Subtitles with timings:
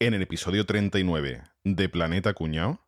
[0.00, 2.80] En el episodio 39 de Planeta Cuñao.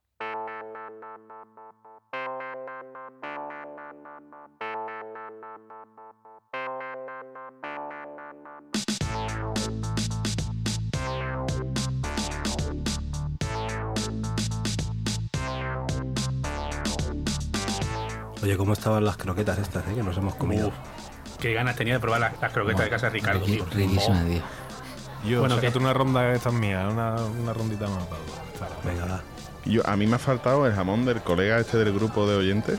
[18.42, 19.94] Oye, ¿cómo estaban las croquetas estas, eh?
[19.94, 20.68] Que nos hemos comido.
[20.68, 20.74] Uf,
[21.40, 23.44] qué ganas tenía de probar las, las croquetas de casa de Ricardo.
[23.44, 24.42] Riquísima, tío.
[25.26, 25.72] Yo, Bueno, ¿qué?
[25.76, 28.20] una ronda de estas mías, una, una rondita más para.
[28.84, 29.20] Venga, va.
[29.64, 32.78] Yo, a mí me ha faltado el jamón del colega este del grupo de oyentes.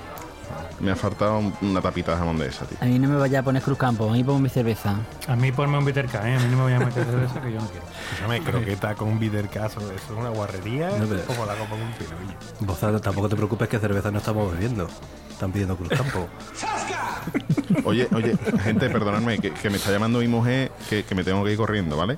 [0.80, 2.78] Me ha faltado un- una tapita de jamón de esa, tío.
[2.80, 4.96] A mí no me vaya a poner Cruz Campo, a mí pongo mi cerveza.
[5.28, 6.36] A mí ponme un bitter K, ¿eh?
[6.36, 7.86] A mí no me voy a meter de eso que yo no quiero.
[8.14, 11.92] Escúchame, croqueta con bitter caso, eso es una guarrería No, pero- como la copa un
[11.94, 12.12] pino.
[12.26, 12.36] oye.
[12.62, 14.88] Vos ta- tampoco te preocupes que cerveza no estamos bebiendo.
[15.32, 16.28] Están pidiendo Cruz Campo.
[17.84, 21.44] Oye, oye, gente, perdonadme, que, que me está llamando mi mujer, que, que me tengo
[21.44, 22.16] que ir corriendo, ¿vale?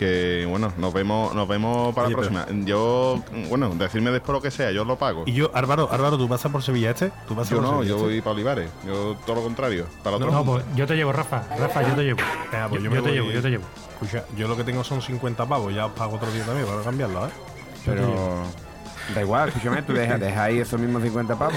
[0.00, 2.64] Que bueno, nos vemos, nos vemos para Oye, la pero- próxima.
[2.64, 5.24] Yo, bueno, decirme después lo que sea, yo lo pago.
[5.26, 7.12] Y yo, Álvaro, Álvaro, ¿tú pasas por Sevilla este?
[7.28, 8.06] ¿Tú pasas Yo por no, Sevilla yo este?
[8.08, 8.70] voy para Olivares.
[8.86, 10.30] Yo todo lo contrario, para otro.
[10.30, 11.42] No, pues yo te llevo, Rafa.
[11.58, 12.20] Rafa, yo te llevo.
[12.50, 13.64] Venga, pues yo, yo te llevo, yo te llevo.
[13.92, 16.80] Escucha, yo lo que tengo son 50 pavos, ya os pago otro día también para
[16.82, 17.30] cambiarlo, ¿eh?
[17.84, 18.42] Pero
[19.14, 21.54] da igual, escúchame, tú deja, deja ahí esos mismos 50 pavos.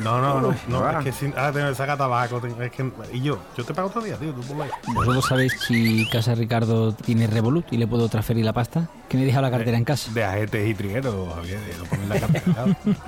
[0.00, 2.90] No, no, no, no, es que sin, ahora tengo que sacar tabaco, tengo- es que,
[3.12, 4.70] y yo, yo te pago otro día, tío, tú ahí.
[4.94, 8.88] ¿Vosotros sabéis si Casa Ricardo tiene Revolut y le puedo transferir la pasta?
[9.08, 10.10] Que me he dejado la cartera en casa.
[10.12, 12.64] De ajetes y trigueros, Javier, lo pones en la cartera.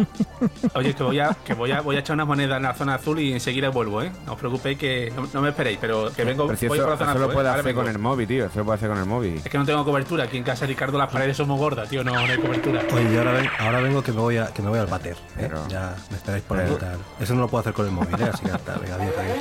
[0.74, 2.94] Oye, que voy a, que voy a, voy a echar unas monedas en la zona
[2.94, 4.12] azul y enseguida vuelvo, ¿eh?
[4.24, 6.86] No os preocupéis que no, no me esperéis, pero que vengo, Pero si voy eso,
[6.86, 7.32] por la zona eso lo azul.
[7.32, 7.34] ¿eh?
[7.34, 7.82] puede Ahora hacer vengo.
[7.82, 8.46] con el móvil, tío.
[8.46, 9.36] Eso lo puede hacer con el móvil.
[9.38, 10.24] Es que no tengo cobertura.
[10.24, 12.04] Aquí en casa de Ricardo las paredes son muy gordas, tío.
[12.04, 12.82] No, no hay cobertura.
[12.94, 15.14] Oye, yo ahora, ven- ahora vengo que me voy a, que me voy al bater.
[15.14, 15.18] ¿eh?
[15.36, 16.98] Pero- Ya me esperáis por ahí tal.
[17.20, 18.30] Eso no lo puedo hacer con el móvil, ¿eh?
[18.32, 19.38] Así que hasta, venga, adiós, adiós.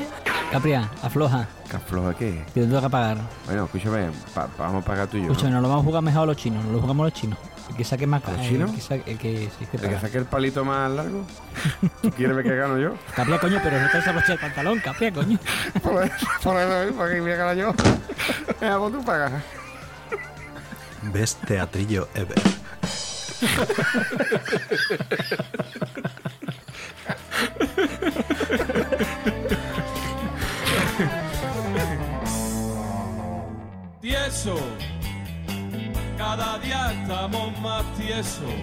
[0.52, 2.45] Capria, afloja, ¿Qué afloja qué?
[2.53, 3.17] que te toca pagar.
[3.45, 5.31] Bueno, escúchame, pa- vamos a pagar tú y yo.
[5.31, 5.55] Escucha, ¿no?
[5.55, 7.38] nos lo vamos a jugar mejor a los chinos, nos lo jugamos a los chinos.
[7.69, 8.71] El que saque más ¿Los el chinos?
[8.71, 9.99] que saque- el que, sí, que ¿El que paga.
[10.02, 11.25] saque el palito más largo?
[12.02, 12.93] ¿Tú quieres ver que gano yo?
[13.13, 15.37] Capria, coño, pero no te desabroches el pantalón, Capria, coño.
[15.83, 17.73] Por eso, por eso, para que me gano yo.
[18.61, 19.33] Venga, pues tú pagas.
[21.11, 22.42] Best teatrillo ever.
[34.02, 34.55] Tieso.
[36.17, 38.55] Cada día estamos más tiesos.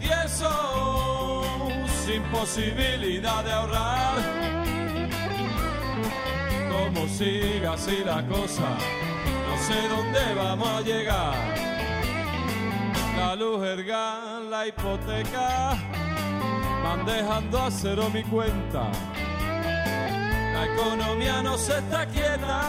[0.00, 1.42] Tieso,
[2.04, 4.18] sin posibilidad de ahorrar.
[6.70, 8.76] Como siga así la cosa,
[9.48, 11.73] no sé dónde vamos a llegar.
[13.16, 15.76] La luz, el gas, la hipoteca,
[16.82, 18.90] van dejando a cero mi cuenta.
[20.52, 22.60] La economía no se está quieta,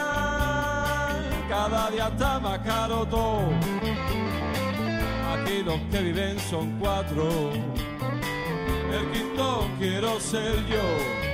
[1.50, 3.50] cada día está más caro todo.
[5.34, 7.52] Aquí los que viven son cuatro,
[8.92, 11.26] el quinto quiero ser yo.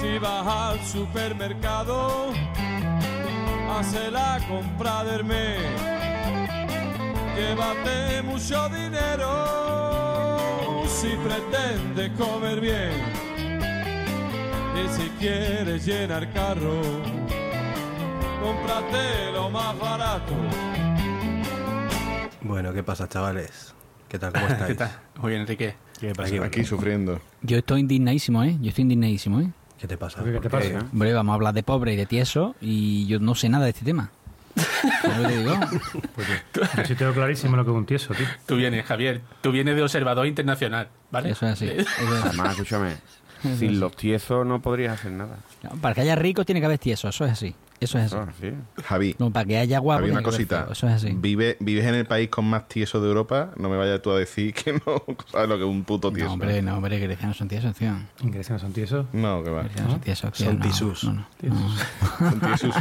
[0.00, 2.32] Si vas al supermercado,
[3.78, 5.95] hace la compra del mes.
[7.36, 9.28] Llévate mucho dinero
[10.88, 12.92] si pretendes comer bien.
[14.74, 16.80] Y si quieres llenar carro,
[18.42, 20.32] cómprate lo más barato.
[22.42, 23.74] Bueno, ¿qué pasa, chavales?
[24.08, 24.32] ¿Qué tal?
[24.32, 24.66] ¿Cómo estáis?
[24.68, 24.90] ¿Qué tal?
[25.20, 25.74] Muy bien, Enrique.
[26.00, 26.28] ¿Qué pasa?
[26.36, 27.20] Aquí, Aquí sufriendo.
[27.42, 28.56] Yo estoy indignadísimo, ¿eh?
[28.60, 29.50] Yo estoy indignadísmo, ¿eh?
[29.78, 30.24] ¿Qué te pasa?
[30.24, 30.86] ¿Qué te ¿Por pasa?
[30.90, 33.70] Hombre, vamos a hablar de pobre y de tieso y yo no sé nada de
[33.70, 34.10] este tema.
[35.02, 35.54] ¿Sabes lo que digo?
[36.76, 38.26] Yo sí tengo clarísimo lo que es un tieso, tío.
[38.46, 39.20] Tú vienes, Javier.
[39.40, 41.30] Tú vienes de observador internacional, ¿vale?
[41.30, 41.66] Eso es así.
[41.66, 42.28] Eso es así.
[42.28, 42.96] Además, escúchame,
[43.58, 45.38] sin los tiesos no podrías hacer nada.
[45.62, 47.54] No, Para que haya ricos tiene que haber tieso, eso es así.
[47.78, 48.16] Eso es así.
[48.16, 48.82] Eso, sí.
[48.84, 50.68] Javi, No, para que haya guapo Javi, una cosita.
[50.70, 51.12] Eso es así.
[51.14, 53.50] Vive, vives en el país con más tieso de Europa.
[53.56, 54.80] No me vayas tú a decir que no
[55.30, 56.28] sabes lo que es un puto tieso.
[56.28, 57.92] No, hombre, no, hombre, Grecia no son tiesos, tío.
[58.22, 59.06] Ingresos no son tiesos.
[59.12, 59.62] No, que va.
[59.64, 60.46] Grecia no son tiesos, tío.
[60.46, 61.04] Son no, tisús.
[61.04, 61.26] No, no.
[62.30, 62.74] Son tiesos.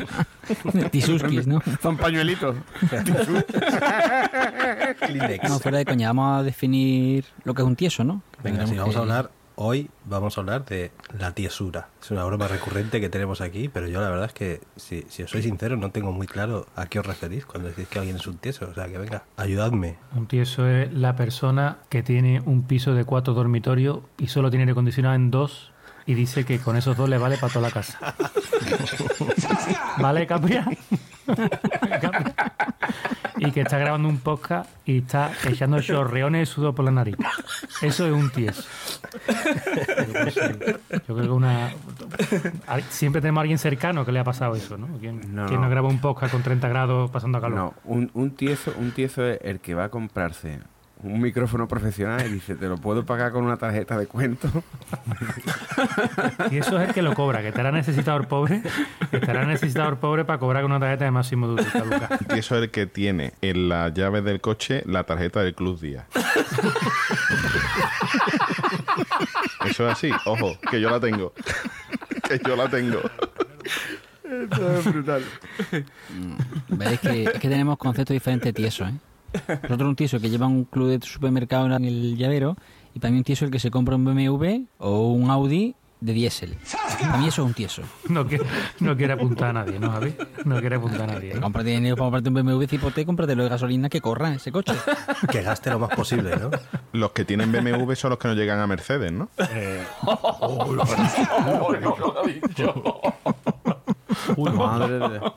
[0.73, 0.89] no.
[0.91, 1.61] Tisuskis, ¿no?
[1.81, 2.55] Son pañuelitos.
[5.47, 8.21] No, fuera de coña, vamos a definir lo que es un tieso, ¿no?
[8.43, 9.31] Venga, vamos que- a hablar.
[9.57, 11.87] Hoy vamos a hablar de la tiesura.
[12.01, 15.23] Es una broma recurrente que tenemos aquí, pero yo la verdad es que, si, si
[15.23, 18.17] os soy sincero, no tengo muy claro a qué os referís cuando decís que alguien
[18.17, 18.67] es un tieso.
[18.69, 19.95] O sea, que venga, ayudadme.
[20.13, 24.63] Un tieso es la persona que tiene un piso de cuatro dormitorios y solo tiene
[24.63, 25.71] aire acondicionado en dos
[26.05, 27.97] y dice que con esos dos le vale para toda la casa.
[29.99, 30.67] ¿Vale, Capria?
[33.37, 37.15] Y que está grabando un podcast y está echando chorreones de sudor por la nariz.
[37.81, 38.63] Eso es un tieso.
[41.07, 41.71] Yo creo que una,
[42.89, 44.87] Siempre tenemos a alguien cercano que le ha pasado eso, ¿no?
[44.99, 47.57] ¿Quién No, quién no graba un podcast con 30 grados pasando calor?
[47.57, 50.59] No, un, un tieso, un tieso es el que va a comprarse
[51.03, 54.49] un micrófono profesional y dice, te lo puedo pagar con una tarjeta de cuento.
[56.51, 58.61] Y eso es el que lo cobra, que estará necesitado el pobre,
[59.11, 62.09] que estará necesitado el pobre para cobrar con una tarjeta de máximo de caduca.
[62.35, 65.79] Y eso es el que tiene en la llave del coche la tarjeta del Club
[65.79, 66.05] Día.
[69.65, 71.33] Eso es así, ojo, que yo la tengo.
[72.27, 73.01] que yo la tengo.
[74.23, 75.23] es brutal.
[76.69, 78.93] Veis que, es que tenemos conceptos diferentes de tieso, ¿eh?
[79.63, 82.57] Nosotros un tieso que lleva un club de supermercado en el llavero
[82.93, 86.13] y para mí un tieso el que se compra un BMW o un Audi de
[86.13, 86.57] diésel.
[87.01, 87.81] Para mí eso es un tieso.
[88.09, 88.45] No, quiere,
[88.79, 90.15] no quiere apuntar a nadie, ¿no, Javi?
[90.43, 91.33] No quiere apuntar a nadie.
[91.33, 91.49] ¿no?
[91.63, 94.73] Dinero para comprarte un BMW cipote, cómpratelo de gasolina que corra ese coche.
[95.31, 96.51] Que gaste lo más posible, ¿no?
[96.93, 99.29] Los que tienen BMW son los que no llegan a Mercedes, ¿no?
[104.37, 105.33] Madre de Dios.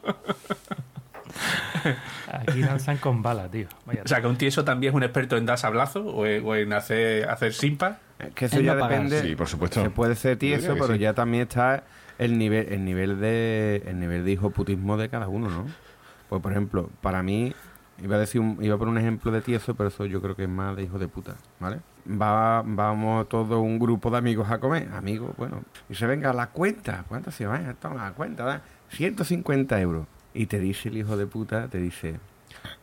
[2.32, 3.69] Aquí lanzan con bala, tío.
[3.86, 6.44] Vaya O sea, que un tieso también es un experto en dar sablazo o en,
[6.46, 7.98] o en hacer, hacer simpa.
[8.19, 9.22] Es que eso Es ya no depende.
[9.22, 9.82] Sí, por supuesto.
[9.82, 10.98] Se puede ser tieso, pero sí.
[10.98, 11.84] ya también está
[12.19, 15.66] el nivel, el nivel de el nivel de hijoputismo de cada uno, ¿no?
[16.28, 17.52] Pues por ejemplo, para mí,
[18.02, 20.34] iba a decir un- iba a poner un ejemplo de tieso, pero eso yo creo
[20.34, 21.78] que es más de hijo de puta, ¿vale?
[22.10, 26.48] Va, vamos todo un grupo de amigos a comer, amigos, bueno, y se venga la
[26.48, 27.60] cuenta, ¿cuánto se va?
[27.80, 30.06] Toma la cuenta, da 150 euros.
[30.34, 32.16] Y te dice el hijo de puta, te dice,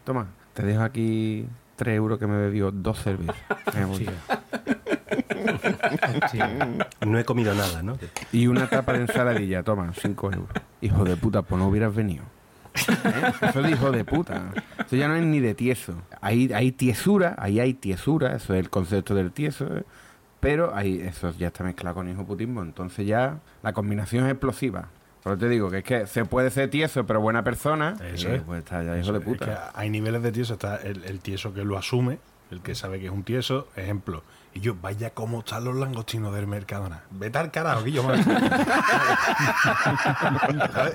[0.04, 1.46] toma, te dejo aquí
[1.76, 3.36] 3 euros que me bebió dos cervezas.
[6.32, 6.40] Sí.
[7.06, 7.98] No he comido nada, ¿no?
[8.32, 10.50] Y una tapa de ensaladilla, toma, 5 euros.
[10.82, 12.24] Hijo de puta, pues no hubieras venido.
[12.76, 13.32] ¿Eh?
[13.42, 14.52] Eso es de hijo de puta.
[14.86, 15.94] Eso ya no es ni de tieso.
[16.22, 19.66] Hay, hay tiesura, ahí hay tiesura, eso es el concepto del tieso.
[19.78, 19.84] ¿eh?
[20.40, 22.62] Pero ahí, eso ya está mezclado con hijoputismo.
[22.62, 24.90] Entonces ya la combinación es explosiva.
[25.26, 27.98] Por eso te digo que es que se puede ser tieso, pero buena persona.
[28.14, 28.44] Eso es.
[28.44, 29.46] Pues está ya hijo de es, puta.
[29.48, 30.54] que hay niveles de tieso.
[30.54, 32.20] Está el, el tieso que lo asume,
[32.52, 33.68] el que sabe que es un tieso.
[33.76, 34.22] Ejemplo.
[34.58, 37.02] Y yo, vaya cómo están los langostinos del Mercadona.
[37.12, 38.16] Vete al carajo, que yo me...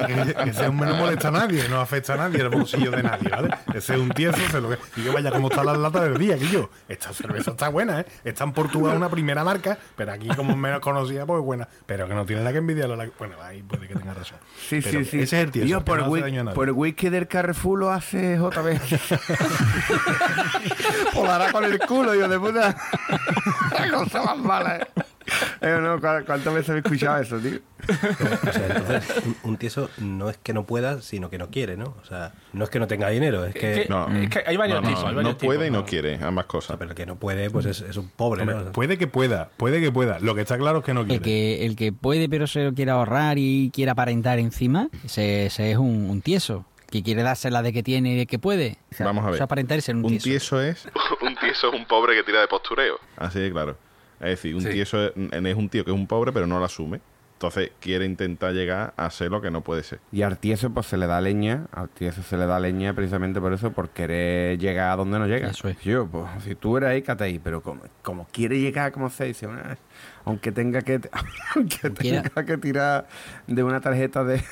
[0.07, 3.03] Que, que ese hombre no molesta a nadie, no afecta a nadie, el bolsillo de
[3.03, 3.51] nadie, ¿vale?
[3.75, 4.73] Ese es un tieso, se lo.
[4.97, 6.71] Y yo, vaya cómo están las latas del día, que yo.
[6.89, 8.07] Esta cerveza está buena, ¿eh?
[8.25, 11.69] Está en Portugal una primera marca, pero aquí como menos conocida, pues buena.
[11.85, 12.95] Pero que no tiene nada que envidiarlo.
[12.95, 14.39] a la- Bueno, ahí puede que tenga razón.
[14.69, 15.21] Sí, Pero sí, sí.
[15.21, 15.69] Ese es el tieso.
[15.69, 16.55] Yo por, no hace whi- daño a nadie.
[16.55, 18.81] por whisky del Carrefour lo hace JB.
[21.15, 22.75] Volará con el culo, hijo de puta.
[23.79, 24.87] La cosa más mala, eh.
[25.61, 27.59] Eh, no, ¿cu- ¿Cuántas veces he escuchado eso, tío?
[27.89, 31.77] O sea, entonces, un, un tieso no es que no pueda, sino que no quiere,
[31.77, 31.95] ¿no?
[32.03, 33.87] O sea, no es que no tenga dinero, es que...
[33.89, 35.79] No, Es que hay varios no, no, tipos, hay no varios puede tipos, y no
[35.81, 35.85] ¿no?
[35.87, 36.69] quiere, ambas o cosas.
[36.69, 38.61] sea, pero el que no puede, pues es, es un pobre, Hombre, ¿no?
[38.63, 40.19] O sea, puede que pueda, puede que pueda.
[40.19, 41.23] Lo que está claro es que no El quiere.
[41.23, 45.71] que, el que puede pero se lo quiere ahorrar y quiere aparentar encima, ese, ese
[45.71, 46.65] es un, un tieso.
[46.91, 48.77] Que quiere darse la de que tiene y de que puede.
[48.93, 49.35] O sea, Vamos a ver.
[49.37, 50.25] eso aparentar y ser un, Un tieso.
[50.25, 50.89] tieso es.
[51.23, 52.99] un tieso es un pobre que tira de postureo.
[53.17, 53.77] Así de claro.
[54.21, 54.71] Es decir, un Sí.
[54.71, 57.01] tieso es, es un tío que es un pobre, pero no lo asume.
[57.35, 59.99] Entonces quiere intentar llegar a ser lo que no puede ser.
[60.13, 63.41] Y al tieso pues se le da leña, al tieso se le da leña precisamente
[63.41, 65.49] por eso, por querer llegar a donde no llega.
[65.49, 65.81] Eso es.
[65.81, 69.25] Yo, pues si tú eres ahí, cate ahí, pero como, como quiere llegar, como se
[69.25, 69.79] dice, Una-
[70.27, 71.01] aunque tenga que
[71.57, 73.07] aunque tenga que tirar
[73.47, 74.45] de una tarjeta de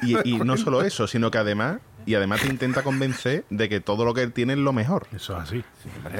[0.00, 3.80] Y, y no solo eso, sino que además, y además te intenta convencer de que
[3.80, 5.06] todo lo que él tiene es lo mejor.
[5.14, 5.64] Eso es así.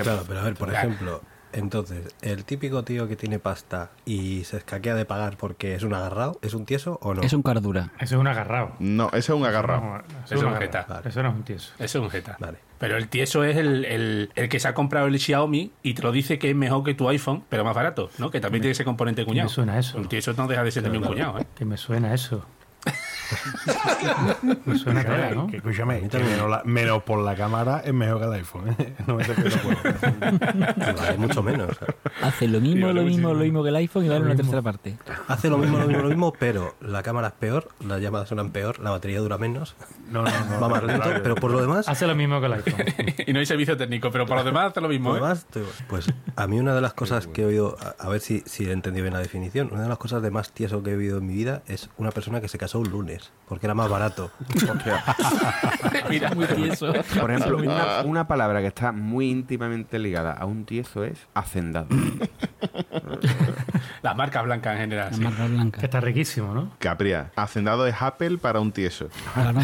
[0.03, 4.57] Claro, pero a ver, por ejemplo, entonces, ¿el típico tío que tiene pasta y se
[4.59, 7.23] escaquea de pagar porque es un agarrado, es un tieso o no?
[7.23, 7.93] Es un cardura.
[7.99, 8.73] Eso es un agarrado.
[8.79, 9.83] No, ese es un agarrado.
[9.83, 10.87] No, Eso es un jeta.
[10.89, 11.09] Vale.
[11.09, 11.73] Eso no es un tieso.
[11.79, 12.37] Eso es un jeta.
[12.41, 12.59] Vale.
[12.79, 16.03] Pero el tieso es el, el, el que se ha comprado el Xiaomi y te
[16.03, 18.31] lo dice que es mejor que tu iPhone, pero más barato, ¿no?
[18.31, 19.49] Que también tiene ese componente cuñado.
[19.49, 19.99] me suena eso.
[19.99, 21.47] Un tieso no deja de ser también un cuñado, ¿eh?
[21.55, 22.45] Que me suena eso.
[24.67, 25.47] Me suena tela, ¿no?
[25.47, 28.77] Que escúchame, menos, la- menos por la cámara es mejor que el iPhone.
[28.79, 28.95] ¿eh?
[29.07, 29.25] No me.
[30.95, 31.77] Vale, mucho menos.
[32.23, 33.35] Hace lo mismo, vale lo mismo, muchísimo.
[33.35, 34.97] lo mismo que el iPhone y vale una tercera parte.
[35.29, 38.51] hace lo mismo, lo mismo, lo mismo, pero la cámara es peor, las llamadas suenan
[38.51, 39.75] peor, la batería dura menos,
[40.11, 40.61] No, no, no.
[40.61, 42.85] va más lento, pero por lo demás, Hace lo mismo que el iPhone.
[43.27, 45.29] y no hay servicio técnico, pero por lo demás hace lo mismo, por lo ¿eh?
[45.29, 48.21] demás, te- pues a mí una de las cosas que he oído, a, a ver
[48.21, 50.91] si, si he entendido bien la definición, una de las cosas de más tieso que
[50.93, 53.75] he oído en mi vida es una persona que se casó un lunes, porque era
[53.75, 54.31] más barato.
[56.11, 56.93] Mira, Muy tieso.
[57.21, 61.89] Por ejemplo, una, una palabra que está muy íntimamente ligada a un tieso es hacendado.
[64.03, 65.11] las marcas blancas en general.
[65.11, 65.23] La sí.
[65.23, 66.71] marca Que está riquísimo, ¿no?
[66.79, 69.09] Capria, hacendado es Apple para un tieso.
[69.35, 69.61] Claro,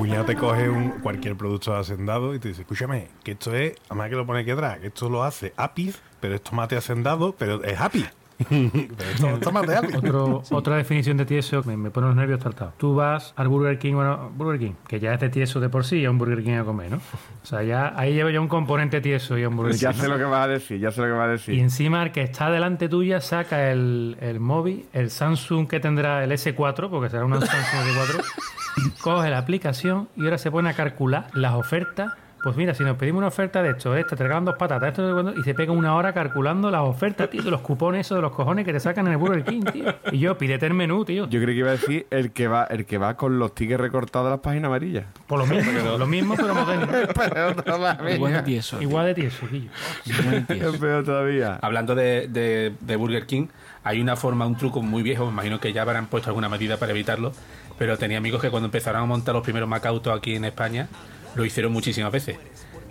[0.00, 3.74] cuñado te coge un, cualquier producto de hacendado y te dice, escúchame, que esto es,
[3.88, 7.34] además que lo pone aquí atrás, que esto lo hace Apis, pero es tomate hacendado,
[7.36, 8.06] pero es Happy.
[10.50, 12.74] Otra definición de tieso me, me pone los nervios saltados.
[12.78, 15.84] Tú vas al Burger King, bueno, Burger King, que ya es de tieso de por
[15.84, 16.96] sí, y a un Burger King a comer, ¿no?
[16.96, 19.80] O sea, ya ahí lleva ya un componente tieso y a un Burger King.
[19.80, 21.54] Ya sé lo que vas a decir, ya sé lo que vas a decir.
[21.54, 26.24] Y encima el que está delante tuya saca el, el móvil, el Samsung que tendrá
[26.24, 30.74] el S4, porque será un Samsung S4, coge la aplicación y ahora se pone a
[30.74, 32.12] calcular las ofertas.
[32.42, 35.34] Pues mira, si nos pedimos una oferta de esto, esta, te regalan dos patatas, esto,
[35.38, 38.32] y se pega una hora calculando las ofertas, tío, de los cupones esos de los
[38.32, 39.94] cojones que te sacan en el Burger King, tío.
[40.10, 41.28] Y yo, pídete el menú, tío.
[41.28, 43.78] Yo creí que iba a decir el que va, el que va con los tickets
[43.80, 45.04] recortados de las páginas amarillas.
[45.26, 46.86] Por lo mismo, lo mismo, pero moderno.
[47.14, 48.14] Pero todavía.
[48.14, 48.80] Igual de tieso.
[48.80, 49.70] Igual de tieso, Guillo.
[50.06, 50.70] Igual de tieso.
[50.70, 51.58] Es peor todavía.
[51.60, 53.48] Hablando de, de- de Burger King,
[53.84, 56.78] hay una forma, un truco muy viejo, me imagino que ya habrán puesto alguna medida
[56.78, 57.32] para evitarlo,
[57.78, 60.88] pero tenía amigos que cuando empezaron a montar los primeros Macautos aquí en España,
[61.34, 62.38] lo hicieron muchísimas veces.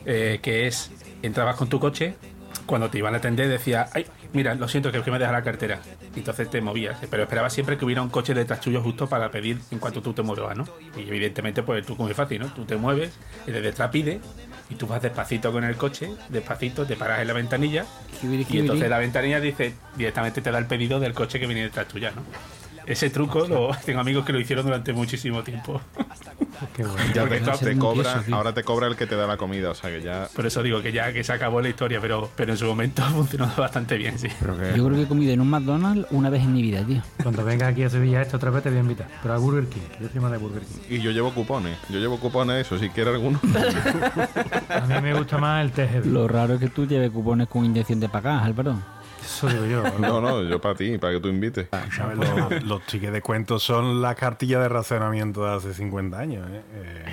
[0.06, 0.92] Eh, que es,
[1.22, 2.16] entrabas con tu coche,
[2.66, 5.32] cuando te iban a atender decía, ay, mira, lo siento, que es que me deja
[5.32, 5.82] la cartera.
[6.16, 9.32] Y entonces te movías, pero esperabas siempre que hubiera un coche detrás tuyo justo para
[9.32, 10.68] pedir en cuanto tú te muevas, ¿no?
[10.96, 12.48] Y evidentemente, pues el truco es fácil, ¿no?
[12.54, 13.12] Tú te mueves,
[13.48, 14.20] el de detrás pide,
[14.70, 17.86] y tú vas despacito con el coche, despacito, te paras en la ventanilla,
[18.22, 18.62] Kibiri, y kibiri.
[18.62, 22.12] entonces la ventanilla dice, directamente te da el pedido del coche que viene detrás tuya,
[22.12, 22.24] ¿no?
[22.86, 25.82] Ese truco lo, tengo amigos que lo hicieron durante muchísimo tiempo.
[26.76, 26.98] Qué bueno.
[27.14, 29.76] Ya te, te cobra, tieso, ahora te cobra el que te da la comida, o
[29.76, 30.28] sea que ya.
[30.36, 33.02] Por eso digo que ya que se acabó la historia, pero, pero en su momento
[33.12, 34.28] funcionó bastante bien, sí.
[34.28, 37.02] Que- Yo creo que he comido en un McDonald's una vez en mi vida, tío.
[37.24, 39.08] Cuando vengas aquí a Sevilla esto otra vez te voy a invitar.
[39.22, 40.96] Pero a Burger King, yo soy más de Burger King.
[40.96, 43.40] Y yo llevo cupones, yo llevo cupones, eso, si quiere alguno.
[44.70, 46.06] A mí me gusta más el TGV.
[46.06, 48.76] Lo raro es que tú lleves cupones con intención de pagar, Álvaro.
[49.30, 49.84] Eso digo yo.
[50.00, 51.68] No, no, yo para ti, para que tú invites.
[51.96, 52.18] ¿Sabes?
[52.18, 56.48] Los, los tickets de cuentos son la cartilla de racionamiento de hace 50 años.
[56.50, 56.62] ¿eh?
[56.74, 57.06] Eh,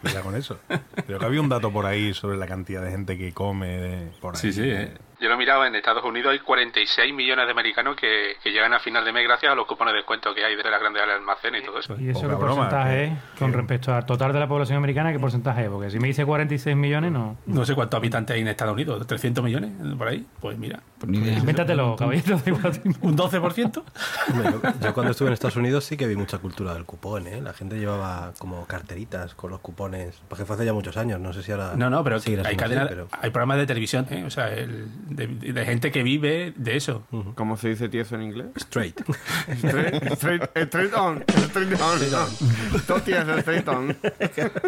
[0.00, 0.58] cuidado con eso.
[1.06, 4.10] Creo que había un dato por ahí sobre la cantidad de gente que come de-
[4.20, 4.40] por ahí.
[4.40, 4.62] Sí, sí.
[4.64, 4.94] eh.
[5.20, 8.72] Yo lo he mirado, en Estados Unidos hay 46 millones de americanos que, que llegan
[8.72, 11.02] a final de mes gracias a los cupones de descuento que hay de las grandes
[11.02, 11.96] almacenes y todo eso.
[11.98, 15.10] ¿Y eso Poca qué broma, porcentaje es con respecto al total de la población americana?
[15.10, 15.70] ¿Qué porcentaje es?
[15.70, 17.36] Porque si me dice 46 millones, no.
[17.46, 20.24] No sé cuántos habitantes hay en Estados Unidos, 300 millones por ahí.
[20.40, 21.38] Pues mira, Pues ni idea.
[21.38, 22.34] Invéntatelo, caballito.
[23.02, 23.82] un 12%.
[24.32, 27.26] Hombre, yo, yo cuando estuve en Estados Unidos sí que vi mucha cultura del cupón,
[27.28, 27.40] ¿eh?
[27.40, 30.16] La gente llevaba como carteritas con los cupones.
[30.28, 31.74] Porque fue hace ya muchos años, no sé si ahora.
[31.76, 34.24] No, no, pero seguirá hay siendo así, cadenas, pero- hay programas de televisión, ¿eh?
[34.24, 37.04] o sea, el- de, de gente que vive de eso.
[37.36, 38.46] ¿Cómo se dice tieso en inglés?
[38.56, 39.00] Straight.
[39.62, 41.24] Straight, straight, straight on.
[41.28, 42.80] Straight on.
[42.86, 43.96] Todo tieso, straight on.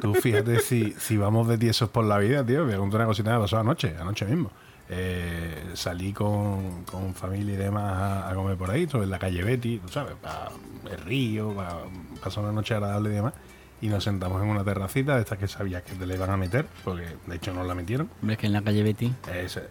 [0.01, 2.65] Tú fíjate si, si vamos de tiesos por la vida, tío.
[2.65, 4.51] Me contar una cosita que me pasó anoche, anoche mismo.
[4.93, 9.45] Eh, salí con, con familia y demás a, a comer por ahí, sobre la calle
[9.45, 10.49] Betty, tú sabes, para
[10.91, 11.77] el río, para
[12.23, 13.35] pasar una noche agradable y demás.
[13.83, 16.37] Y nos sentamos en una terracita de estas que sabías que te la iban a
[16.37, 18.11] meter, porque de hecho nos la metieron.
[18.21, 19.11] Hombre, es que en la calle Betty.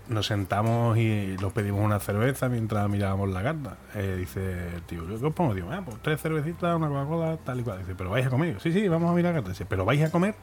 [0.08, 3.78] Nos sentamos y nos pedimos una cerveza mientras mirábamos la carta.
[3.94, 5.54] Eh, dice el tío, ¿qué os pongo?
[5.54, 7.80] Digo, ah, pues tres cervecitas, una Coca-Cola, tal y cual.
[7.80, 8.48] Dice, ¿pero vais a comer?
[8.48, 9.50] Digo, sí, sí, vamos a mirar la carta.
[9.50, 10.34] Dice, ¿pero vais a comer?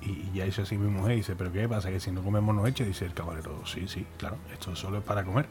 [0.00, 1.16] Y, ya hizo así mi mujer.
[1.16, 1.90] Dice, ¿pero qué pasa?
[1.90, 2.84] Que si no comemos no eche.
[2.84, 5.46] Dice el camarero, sí, sí, claro, esto solo es para comer.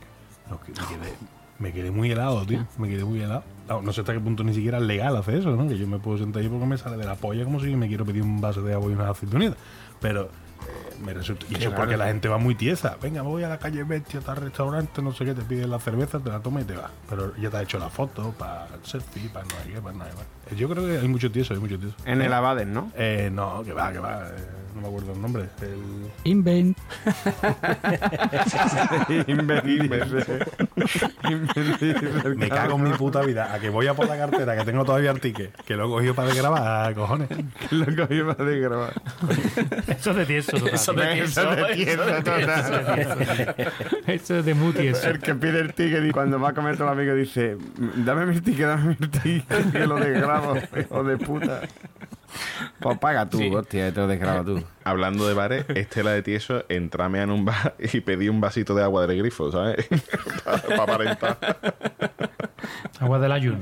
[0.49, 1.13] No, que me, quedé,
[1.59, 2.65] me quedé muy helado, tío.
[2.77, 3.43] Me quedé muy helado.
[3.67, 5.67] No, no sé hasta qué punto ni siquiera es legal hacer eso, ¿no?
[5.67, 7.87] Que yo me puedo sentar ahí porque me sale de la polla como si me
[7.87, 9.57] quiero pedir un vaso de agua y unas aceitunitas.
[9.99, 10.29] Pero
[11.03, 11.45] me resulta.
[11.49, 12.97] Y eso porque la gente va muy tiesa.
[13.01, 15.79] Venga, voy a la calle Bestia, está al restaurante, no sé qué, te piden la
[15.79, 16.91] cerveza, te la tomas y te vas.
[17.09, 19.97] Pero ya te ha hecho la foto para el selfie, para no sé qué, para
[19.97, 20.57] nada más.
[20.57, 21.95] Yo creo que hay mucho tieso, hay mucho tieso.
[22.05, 22.91] En el Abades, ¿no?
[22.95, 24.27] Eh, no, que va, que va.
[24.27, 25.49] eh, no me acuerdo el nombre.
[25.61, 26.11] El...
[26.23, 26.77] Invent.
[32.35, 33.53] Me cago en mi puta vida.
[33.53, 35.55] A que voy a por la cartera, que tengo todavía el ticket.
[35.63, 37.29] Que lo he cogido para grabar, cojones.
[37.71, 38.93] Lo cogí para de grabar.
[39.87, 40.73] Eso es de tieso, total.
[40.91, 43.55] Eso de tieso, Eso de tieso, total.
[44.07, 45.07] Eso es de muy tieso.
[45.09, 47.57] El que pide el ticket y cuando va a comer todo el amigo dice,
[47.97, 51.61] dame mi ticket, dame mi ticket, que lo desgrabo, hijo de puta.
[52.79, 53.49] Pues paga tú, Sí.
[53.53, 54.63] hostia, te lo desgraba tú.
[54.83, 58.83] Hablando de bares, Estela de Tieso, entrame en un bar y pedí un vasito de
[58.83, 59.87] agua del grifo, ¿sabes?
[60.43, 61.37] Para aparentar.
[62.99, 63.59] Agua del ayuno.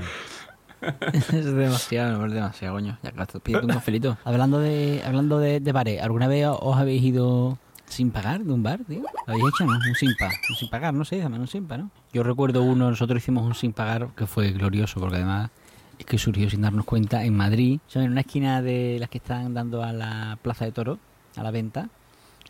[1.13, 2.97] es demasiado, es demasiado, coño.
[3.03, 4.17] Ya gasto, pídete un cafelito.
[4.23, 8.63] Hablando de, hablando de, de bares, ¿alguna vez os habéis ido sin pagar de un
[8.63, 9.01] bar, tío?
[9.27, 9.73] ¿Lo habéis hecho, no?
[9.73, 10.35] Un sin pagar.
[10.49, 11.91] Un sin pagar, no sé, además un sin pagar, ¿no?
[12.13, 15.49] Yo recuerdo uno, nosotros hicimos un sin pagar que fue glorioso, porque además
[15.97, 19.09] es que surgió sin darnos cuenta en Madrid, o sea, en una esquina de las
[19.09, 20.99] que están dando a la Plaza de Toro,
[21.35, 21.89] a la venta.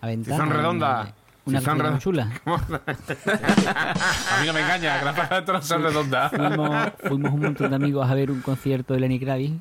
[0.01, 1.13] A venta son redondas.
[1.45, 2.31] Una, cafetería muy chula.
[2.45, 6.31] A mí no me engaña, que la plaza de toros son redondas.
[6.31, 9.53] fuimos, fuimos un montón de amigos a ver un concierto de Lenny Kravitz.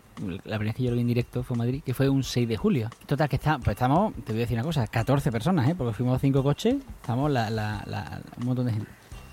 [0.45, 2.23] La primera vez que yo lo vi en directo fue en Madrid, que fue un
[2.23, 2.88] 6 de julio.
[3.07, 5.75] Total, que está, pues estamos, te voy a decir una cosa, 14 personas, ¿eh?
[5.76, 8.88] porque fuimos cinco coches, estamos la, la, la- un montón de gente.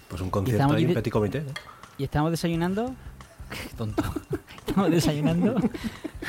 [0.10, 1.41] Pues un concierto Estamos ahí en de- Petit Comité.
[1.41, 1.51] ¿no?
[1.98, 2.93] Y estábamos desayunando.
[3.51, 4.03] Qué tonto.
[4.65, 5.55] Estamos desayunando.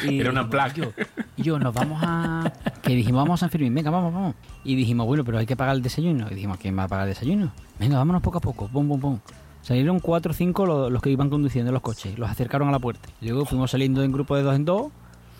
[0.03, 0.75] Y Era una placa.
[0.77, 0.93] Y yo,
[1.37, 2.53] yo, nos vamos a.
[2.83, 4.35] Que dijimos, vamos a San Fermín, venga, vamos, vamos.
[4.65, 6.27] Y dijimos, bueno, pero hay que pagar el desayuno.
[6.31, 7.53] Y dijimos, ¿quién va a pagar el desayuno?
[7.79, 9.19] Venga, vámonos poco a poco, pum, pum, pum.
[9.63, 12.19] Salieron cuatro o cinco los, los que iban conduciendo los coches.
[12.19, 13.09] Los acercaron a la puerta.
[13.21, 14.91] Luego fuimos saliendo en grupo de dos en dos.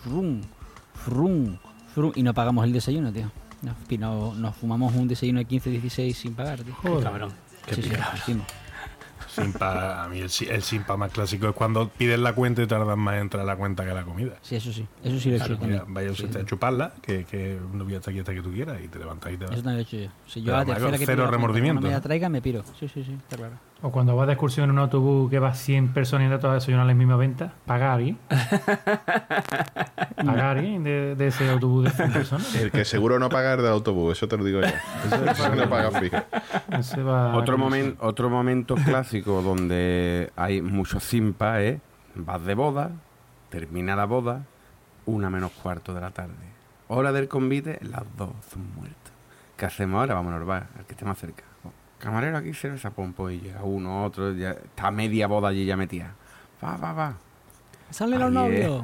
[0.03, 0.41] Frum,
[0.93, 1.57] frum,
[1.93, 2.11] frum.
[2.15, 3.29] Y no pagamos el desayuno, tío.
[3.61, 6.75] Nos, nos fumamos un desayuno de 15, 16 sin pagar, tío.
[7.01, 7.31] Cabrón.
[7.69, 8.45] Sí, sí, lo hicimos.
[9.33, 12.99] Simpa, a mí el, el simpa más clásico es cuando pides la cuenta y tardan
[12.99, 14.33] más en entrar la cuenta que la comida.
[14.41, 14.85] Sí, eso sí.
[15.03, 17.95] Eso sí lo he hecho Claro, mira, vaya usted a chuparla, que, que no voy
[17.95, 19.53] hasta aquí hasta que tú quieras y te levantas y te vas.
[19.55, 20.11] Eso también lo he hecho yo.
[20.27, 22.01] Si yo Pero a la tercera que cero remordimiento, No me la ¿no?
[22.03, 22.63] traiga, me piro.
[22.79, 23.55] Sí, sí, sí, está claro.
[23.85, 26.85] O cuando vas de excursión en un autobús que vas 100 personas y todas desayunar
[26.85, 27.91] a la misma venta, pagar
[30.15, 32.55] pagar de, de ese autobús de 100 personas.
[32.55, 34.67] El que seguro no paga es del autobús, eso te lo digo yo.
[35.31, 36.17] Eso no paga fijo.
[36.79, 41.81] Ese va Otro, con- momen- otro momento clásico donde hay mucho simpa es
[42.15, 42.91] vas de boda,
[43.49, 44.45] termina la boda,
[45.05, 46.33] una menos cuarto de la tarde.
[46.87, 49.11] Hora del convite, las dos son muertos.
[49.57, 50.15] ¿Qué hacemos ahora?
[50.15, 51.43] Vámonos al bar, al que esté más cerca.
[52.03, 56.11] Camarero aquí cerveza pompo y llega uno, otro, ya está media boda allí ya metida.
[56.61, 57.13] Va, va, va.
[57.89, 58.83] ¡Salen los novios!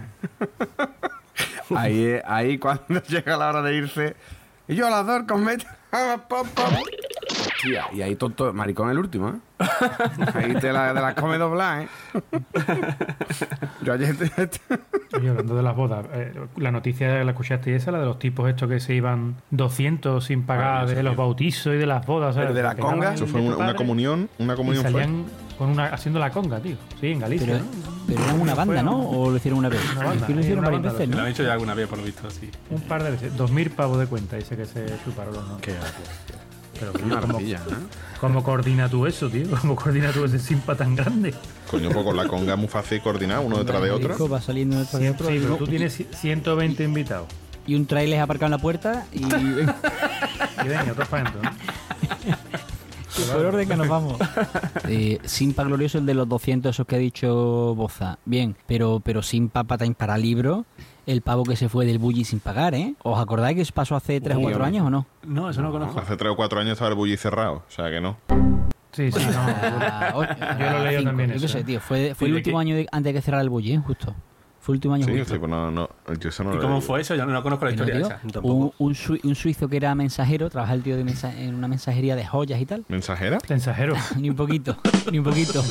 [1.76, 4.16] Ahí, es- ahí cuando llega la hora de irse,
[4.68, 5.68] y yo a las dos con met-
[6.28, 6.66] pop, pop.
[7.30, 9.40] Hostia, y ahí tonto, maricón el último, ¿eh?
[10.34, 11.88] Ahí te la, te la come doblar, ¿eh?
[13.84, 14.32] Yo ayer te-
[15.18, 18.48] Oye, hablando de las bodas, eh, la noticia la escuchaste esa, la de los tipos
[18.50, 22.36] estos que se iban 200 sin pagar de los bautizos y de las bodas.
[22.36, 22.56] Pero ¿sabes?
[22.56, 24.92] de la Que conga, Eso fue una, una comunión, una Y comunión fue.
[24.92, 25.26] salían
[25.58, 26.76] con una, haciendo la conga, tío.
[27.02, 27.66] Sí, en Galicia, Pero, ¿no?
[28.08, 29.10] pero eran una banda, ¿no?
[29.10, 29.82] ¿O lo hicieron una vez?
[29.96, 31.22] Una banda, lo hicieron varias veces, Lo ¿no?
[31.24, 32.50] han hecho ya alguna vez, por lo visto, sí.
[32.70, 33.34] Un par de veces.
[33.38, 35.66] 2.000 pavos de cuenta, dice que se chuparon los nombres.
[35.66, 36.06] Qué gracia.
[36.80, 37.58] Pero Qué ¿cómo, ¿eh?
[38.22, 39.46] ¿cómo coordina tú eso, tío?
[39.62, 41.34] ¿Cómo coordina tú ese simpa tan grande?
[41.70, 44.30] Coño, pues con la conga muy fácil coordinar, uno detrás de otro.
[44.30, 45.28] Va saliendo uno detrás de Sí, otro.
[45.28, 47.28] pero tú tienes 120 invitados.
[47.68, 49.24] y un trailer aparcado en la puerta y...
[50.66, 51.32] Y venga, todos para.
[51.32, 51.40] ¿no?
[53.34, 54.18] Por orden que nos vamos.
[54.92, 58.18] Eh, Simpa glorioso el de los 200 esos que ha dicho Boza.
[58.26, 60.66] Bien, pero pero Simpa patain para libro,
[61.12, 62.94] el pavo que se fue del bully sin pagar, ¿eh?
[63.04, 65.06] ¿Os acordáis que pasó hace 3 o 4 años o no?
[65.24, 66.00] No, eso no conozco.
[66.00, 68.18] Hace tres o cuatro años estaba el bully cerrado, o sea que no.
[68.92, 70.24] Sí, sí, no.
[70.24, 71.80] Yo lo he leído cinco, también Yo qué sé, tío.
[71.80, 73.78] Fue, fue ¿Y el último año de- antes de que cerrara el bully, ¿eh?
[73.86, 74.16] Justo.
[74.62, 75.34] Fue el último año Sí, justo.
[75.34, 77.16] sí, pues no, no, yo eso no ¿Y lo cómo fue eso?
[77.16, 78.06] Yo no conozco la historia tío.
[78.08, 78.20] esa.
[78.44, 81.68] Un, un, sui- un suizo que era mensajero, trabajaba el tío de mensa- en una
[81.70, 82.84] mensajería de joyas y tal.
[82.90, 83.38] ¿Mensajera?
[83.50, 83.96] Mensajero.
[84.18, 84.78] ni un poquito,
[85.12, 85.64] ni un poquito.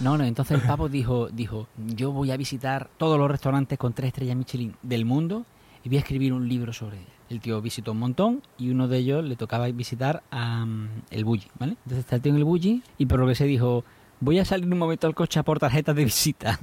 [0.00, 3.92] No, no, entonces el pavo dijo, dijo, yo voy a visitar todos los restaurantes con
[3.92, 5.44] tres estrellas Michelin del mundo
[5.84, 7.06] y voy a escribir un libro sobre ella.
[7.28, 11.24] El tío visitó un montón y uno de ellos le tocaba visitar a mm, el
[11.24, 11.72] Bulli, ¿vale?
[11.84, 13.84] Entonces está el tío en el Bulli y por lo que se dijo,
[14.20, 16.58] voy a salir un momento al coche a por tarjetas de visita.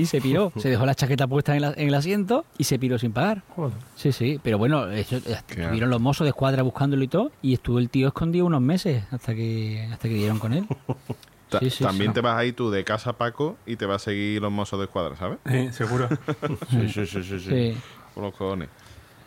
[0.00, 2.78] Y se piró, se dejó la chaqueta puesta en, la- en el asiento y se
[2.78, 3.42] piró sin pagar.
[3.56, 3.72] Joder.
[3.96, 7.78] Sí, sí, pero bueno, eso, estuvieron los mozos de escuadra buscándolo y todo, y estuvo
[7.78, 10.66] el tío escondido unos meses hasta que hasta que dieron con él.
[11.48, 12.14] Ta- Sí, sí, También sí.
[12.16, 14.84] te vas ahí tú de casa Paco y te va a seguir los mozos de
[14.84, 15.38] escuadra, ¿sabes?
[15.46, 16.06] Eh, seguro.
[16.70, 17.48] Sí, sí, sí, sí, sí.
[17.48, 17.74] Sí.
[18.14, 18.68] Por los cojones.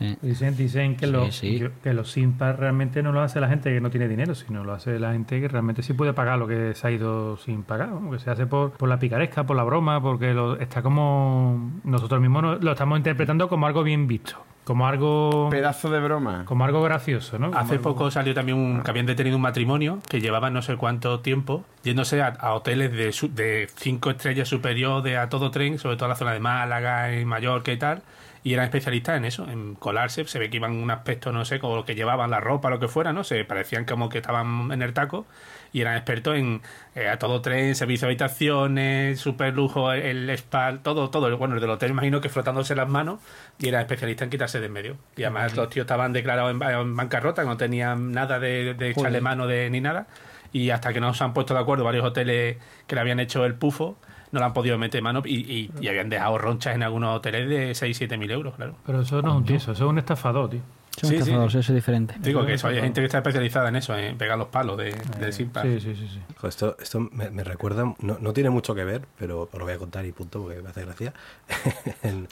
[0.01, 0.17] Sí.
[0.21, 1.63] Dicen, dicen que, Sí, los, sí.
[1.83, 4.73] que- los simpas realmente no lo hace la gente que no tiene dinero, sino lo
[4.73, 7.89] hace la gente que realmente sí puede pagar lo que se ha ido sin pagar,
[7.89, 8.11] ¿no?
[8.11, 12.19] que se hace por, por la picaresca, por la broma, porque lo, está como nosotros
[12.21, 16.43] mismos lo estamos interpretando como algo bien visto, como algo Pedazo de broma.
[16.45, 17.47] como algo gracioso, ¿no?
[17.47, 20.61] Como Hace algo- poco salió también un, que habían detenido un matrimonio que llevaban no
[20.61, 25.29] sé cuánto tiempo yéndose a, a hoteles de, su- de cinco estrellas superior de a
[25.29, 28.01] todo tren, sobre todo en la zona de Málaga, en Mallorca y tal,
[28.43, 30.25] y eran especialistas en eso, en colarse.
[30.25, 32.79] Se ve que iban un aspecto, no sé, como lo que llevaban, la ropa, lo
[32.79, 33.23] que fuera, ¿no?
[33.23, 35.25] Se parecían como que estaban en el taco
[35.73, 36.61] y eran expertos en
[36.95, 41.37] eh, a todo tren, servicio de habitaciones, super lujo, el, el spa, todo, todo.
[41.37, 43.19] Bueno, el del hotel imagino que frotándose las manos
[43.59, 44.97] y eran especialistas en quitarse de en medio.
[45.15, 49.21] Y además los tíos estaban declarados en, en bancarrota, no tenían nada de, de echarle
[49.21, 50.07] mano de, ni nada.
[50.53, 53.45] Y hasta que no se han puesto de acuerdo varios hoteles que le habían hecho
[53.45, 53.97] el pufo,
[54.31, 57.49] no le han podido meter mano y, y- y habían dejado ronchas en algunos hoteles
[57.49, 58.75] de 6-7 mil euros, claro.
[58.85, 60.61] Pero eso no es un tieso, eso es un estafador, tío.
[60.99, 61.31] Son Sí, sí.
[61.31, 62.15] eso es diferente.
[62.19, 64.93] Digo que eso, hay gente que está especializada en eso, en pegar los palos de,
[65.19, 65.61] de Simpa.
[65.61, 69.43] Sí, sí, sí, esto esto me, me recuerda, no, no tiene mucho que ver, pero
[69.51, 71.13] os lo voy a contar y punto porque me hace gracia.
[72.03, 72.27] en,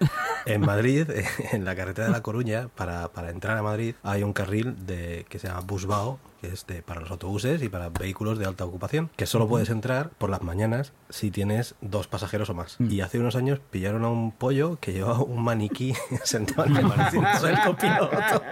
[0.45, 1.07] en Madrid,
[1.53, 5.25] en la carretera de La Coruña, para, para entrar a Madrid, hay un carril de,
[5.29, 8.63] que se llama Busbao, que es de- para los autobuses y para vehículos de alta
[8.65, 12.77] ocupación, que solo puedes entrar por las mañanas si tienes dos pasajeros o más.
[12.79, 16.91] Y hace unos años pillaron a un pollo que llevaba un maniquí sentado en el
[16.91, 18.43] asiento del copiloto.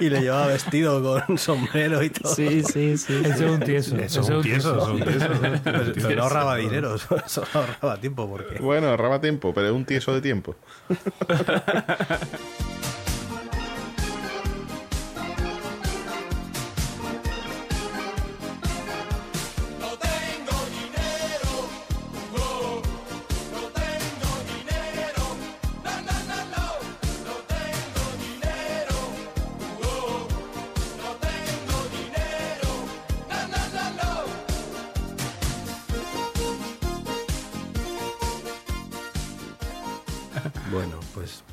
[0.00, 2.34] y le llevaba vestido con sombrero y todo.
[2.34, 3.20] Sí, sí, sí.
[3.24, 3.96] Eso es un tieso.
[3.96, 5.28] Eso es un tieso, eso es un tieso.
[5.64, 8.58] Pero, pero no ahorraba dinero, solo solo ahorraba tiempo porque...
[8.60, 10.56] Bueno, ahorraba tiempo, pero es un tieso de tiempo.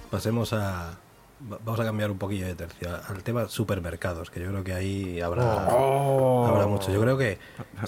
[0.09, 0.97] Pasemos a.
[1.51, 4.73] va- Vamos a cambiar un poquillo de tercio al tema supermercados, que yo creo que
[4.73, 5.65] ahí habrá,
[6.47, 6.91] habrá mucho.
[6.91, 7.37] Yo creo que.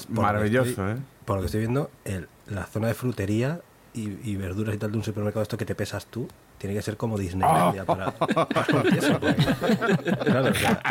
[0.09, 0.97] Maravilloso, estoy- ¿eh?
[1.25, 3.61] Por lo que estoy viendo, el- la zona de frutería
[4.23, 6.81] y, y verduras y tal de un supermercado, esto que te pesas tú, tiene que
[6.81, 10.81] ser como Disneylandia para, para tieso, porque- claro, o sea,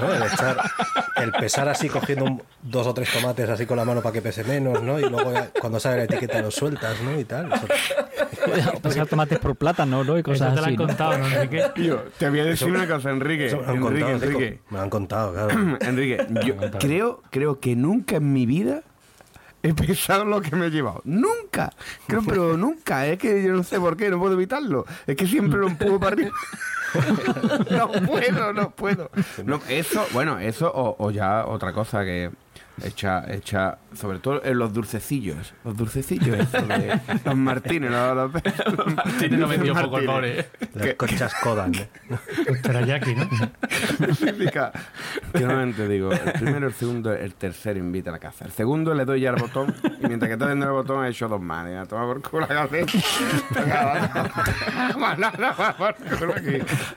[0.00, 0.12] ¿no?
[0.14, 0.70] El, echar-
[1.16, 4.22] el pesar así cogiendo un- dos o tres tomates así con la mano para que
[4.22, 4.98] pese menos, ¿no?
[4.98, 7.18] Y luego cuando sale la etiqueta los sueltas, ¿no?
[7.18, 7.50] Y tal.
[7.52, 10.16] Eso- Pasar tomates por plátano, ¿no?
[10.18, 10.70] Y cosas te lo así.
[10.70, 10.86] han ¿no?
[10.86, 11.64] contado, ¿no, Enrique?
[11.74, 13.46] Tío, te voy a decir una cosa, Enrique.
[13.46, 14.44] Eso me lo han Enrique, contado, Enrique.
[14.46, 14.60] Enrique.
[14.70, 15.78] Me lo han contado, claro.
[15.80, 18.82] Enrique, yo creo, creo que nunca en mi vida
[19.68, 21.02] he pesado lo que me he llevado.
[21.04, 21.72] Nunca.
[22.06, 23.06] Creo, pero nunca.
[23.06, 24.86] Es que yo no sé por qué, no puedo evitarlo.
[25.06, 26.30] Es que siempre lo empujo para arriba.
[27.70, 29.10] no puedo, no puedo.
[29.44, 32.30] No, eso, bueno, eso o, o ya otra cosa que
[32.82, 35.54] echa, echa, sobre todo en los dulcecillos.
[35.64, 37.90] Los dulcecillos, de los martines.
[37.90, 40.06] Los, los- Martínez no vendió poco Martínez.
[40.06, 40.46] colores.
[40.74, 41.72] Las conchas Kodan.
[42.08, 42.18] ¿no?
[42.46, 43.28] Pues teriyaki, ¿no?
[45.34, 48.44] normalmente digo, el primero, el segundo, el tercero invita a la casa.
[48.44, 51.08] El segundo le doy ya el botón y mientras que está dando el botón he
[51.08, 51.66] hecho dos más.
[51.66, 52.98] A tomar por culo la cabeza.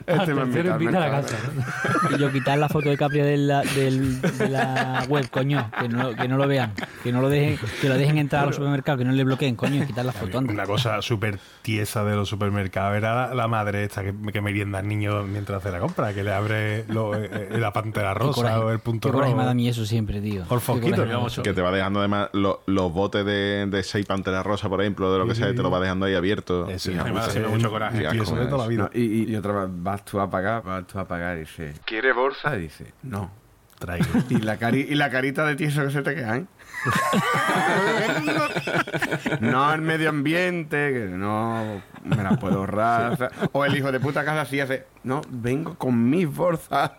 [0.06, 2.16] Este me invitado, invita a la invitado.
[2.16, 5.70] Y yo quitar la foto de Capria de la, del- de la web, coño.
[5.80, 6.72] Que no, que no lo vean.
[7.02, 9.56] Que no lo dejen, que lo dejen entrar a los supermercados, que no le bloqueen,
[9.56, 9.86] coño.
[9.86, 10.52] Quitar la foto anda.
[10.52, 14.80] Una cosa súper tiesa de los supermercados era la, la madre esta que, que merienda
[14.80, 18.34] al niño mientras hace la compra, que le abre lo- eh, eh, la pantera rosa
[18.34, 18.58] coraje.
[18.58, 19.34] o el punto rojo.
[19.34, 20.44] me da a mí eso siempre, tío.
[20.44, 21.04] Por foquito.
[21.42, 25.10] Que te va dejando además lo- los botes de, de seis panteras rosa, por ejemplo,
[25.12, 26.68] de lo que sea, y te lo va dejando ahí abierto.
[26.68, 28.04] Eso, Y eso, además, mucho coraje.
[28.06, 28.82] un tieso de toda la vida.
[28.82, 31.40] No, y, y- y otra vez, vas tú a pagar, vas tú a pagar y
[31.40, 32.56] dice, ¿quiere bolsa?
[32.56, 33.30] Y dice, no.
[33.78, 34.04] Traigo.
[34.28, 36.44] Y la, cari y la carita de tieso que se te queda, ¿eh?
[39.40, 43.12] no el medio ambiente, que no me la puedo ahorrar.
[43.12, 46.92] o sea, O el hijo de puta casa así hace, no, vengo con mis bolsas.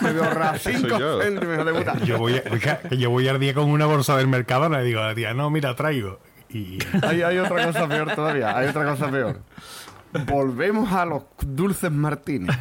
[0.00, 1.22] me voy a ahorrar Ese 5 soy yo.
[1.22, 1.96] céntimos, hijo de puta.
[2.04, 2.42] Yo voy, a,
[2.90, 5.50] yo voy al día con una bolsa del mercado y digo a la tía, no,
[5.50, 6.18] mira, traigo.
[6.48, 9.40] Y Hay, hay otra cosa peor todavía, hay otra cosa peor.
[10.26, 12.56] Volvemos a los dulces Martínez.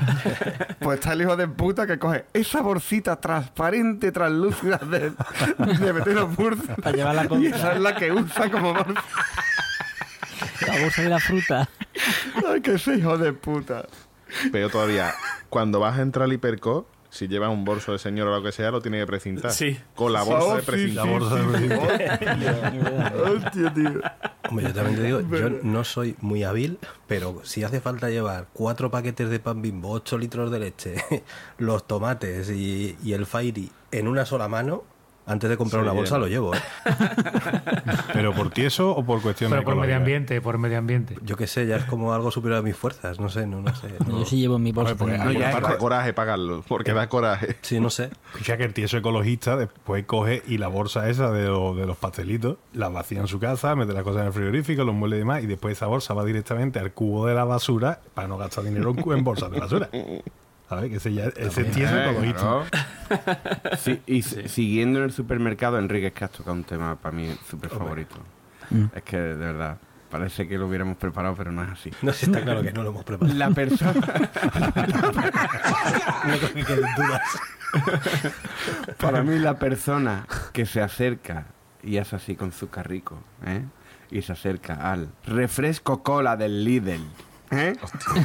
[0.80, 6.14] Pues está el hijo de puta que coge esa bolsita transparente, translúcida de, de meter
[6.16, 6.76] los dulces.
[6.82, 9.04] Para llevar la Y esa es la que usa como bolsa.
[10.68, 11.70] La bolsa de la fruta.
[12.48, 13.86] Ay, que ese hijo de puta.
[14.52, 15.14] Peor todavía,
[15.50, 18.52] cuando vas a entrar al hiperco, si llevas un bolso de señor o lo que
[18.52, 19.52] sea, lo tiene que precintar.
[19.52, 19.80] Sí.
[19.94, 21.06] Con la bolsa Oh, de sí, precintar.
[21.08, 24.02] la bolsa de Hostia, tío.
[24.50, 28.48] Hombre, yo también te digo, yo no soy muy hábil, pero si hace falta llevar
[28.54, 30.96] cuatro paquetes de pan bimbo, ocho litros de leche,
[31.58, 34.84] los tomates y, y el fairy en una sola mano,
[35.26, 36.22] antes de comprar Sí, una bolsa bien.
[36.22, 36.56] lo llevo.
[36.56, 36.60] ¿eh?
[38.14, 39.86] ¿Pero por tieso o por cuestión Pero por ecológica?
[39.88, 41.16] medio ambiente, por medio ambiente.
[41.24, 43.74] Yo qué sé, ya es como algo superior a mis fuerzas, no sé, no, no
[43.76, 43.88] sé.
[44.08, 44.96] no- Yo sí llevo en mi bolsa.
[44.96, 45.40] porque- también.
[45.42, 47.56] no, ya- Da coraje pagarlo, porque da coraje.
[47.62, 48.10] Sí, no sé.
[48.34, 51.98] Escucha que el tieso ecologista después coge y la bolsa esa de, lo- de los
[51.98, 55.20] pastelitos la vacía en su casa, mete las cosas en el frigorífico, los mueble y
[55.20, 58.64] demás, y después esa bolsa va directamente al cubo de la basura para no gastar
[58.64, 59.90] dinero en, cu- en bolsas de basura.
[60.76, 60.90] ¿Sabes?
[60.92, 62.40] Que ese, ya, ese tieso Eh, ecologista.
[62.40, 62.66] claro.
[63.78, 67.16] Sí, y s- siguiendo en el supermercado, Enrique, es que has tocado un tema para
[67.16, 68.16] mí súper favorito.
[68.96, 69.78] Es que, de verdad,
[70.10, 71.92] parece que lo hubiéramos preparado, pero no es así.
[72.02, 73.38] No sé, está claro que no lo hemos preparado.
[73.38, 73.94] La persona...
[76.26, 77.22] No creo que queden dudas.
[79.00, 81.48] Para mí la persona que se acerca
[81.84, 83.64] y hace así con su carrico, ¿eh?
[84.12, 87.02] Y se acerca al refresco cola del Lidl,
[87.52, 87.76] ¿eh?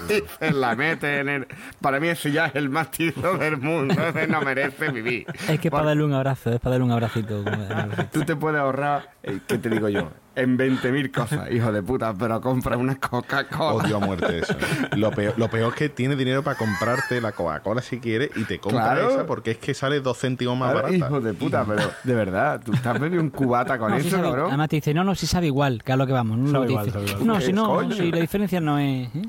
[0.08, 1.46] Y se la mete en el...
[1.80, 5.26] Para mí ese ya es el más tieso del mundo, ese no merece vivir.
[5.48, 7.42] Es que es para darle un abrazo, es para darle un abracito.
[7.44, 8.08] como- un abracito.
[8.12, 10.10] Tú te puedes ahorrar, eh, ¿qué te digo yo?
[10.38, 13.84] En 20.000 cosas, hijo de puta, pero compra una Coca-Cola.
[13.84, 14.54] Odio a muerte eso.
[14.96, 18.44] Lo peor, lo peor es que tiene dinero para comprarte la Coca-Cola si quieres y
[18.44, 19.10] te compra Claro.
[19.10, 20.96] esa porque es que sale dos céntimos más Claro, barata.
[21.06, 24.16] hijo de puta, pero de verdad, tú estás bebiendo un cubata con No, sí eso,
[24.16, 24.48] sabe- cabrón.
[24.48, 26.38] además te dice, no, no, si sabe igual, que a lo que vamos.
[26.38, 26.98] No, Sabe igual, dice.
[26.98, 27.26] sabe igual.
[27.26, 27.94] no si ¿Qué no, coño?
[27.96, 29.08] si la diferencia no es...
[29.14, 29.22] ¿eh?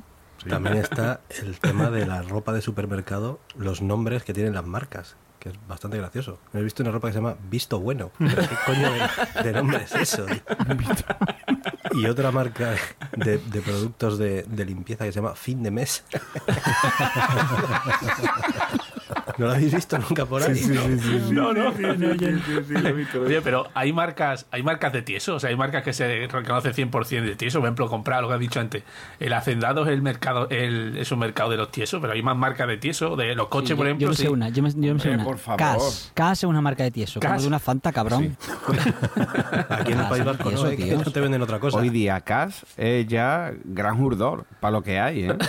[0.48, 5.18] También está el tema de la ropa de supermercado, los nombres que tienen las marcas,
[5.40, 6.40] que es bastante gracioso.
[6.54, 8.12] He visto una ropa que se llama Visto Bueno.
[8.18, 8.92] ¿Pero ¿Qué coño
[9.44, 10.26] de, nombre es eso?
[11.94, 12.76] Y otra marca
[13.16, 16.04] de, de productos de, de limpieza que se llama Fin de Mes.
[19.38, 20.62] ¿No lo habéis visto nunca por ahí?
[21.32, 21.70] No, no.
[23.26, 26.74] Oye, pero hay marcas, hay marcas de tieso, o sea, hay marcas que se reconocen
[26.74, 27.60] 100% de tieso.
[27.60, 28.84] Por ejemplo, comprar lo que has dicho antes.
[29.20, 32.38] El hacendado es el mercado, el, es un mercado de los tiesos, pero hay más
[32.38, 34.06] marcas de tieso, de los coches, Sí, por ejemplo.
[34.06, 34.28] Yo me sé sí.
[34.30, 35.24] una, yo me, yo me sé una.
[35.24, 35.60] por favor.
[35.60, 36.12] Cas.
[36.14, 37.42] Cas es una marca de tieso, como Cas.
[37.42, 38.38] de una Fanta, cabrón.
[39.70, 41.78] Aquí en el País sí, Vasco no, no te venden otra cosa.
[41.78, 45.38] Hoy día Cas es ya gran urdor para lo que hay, ¿eh?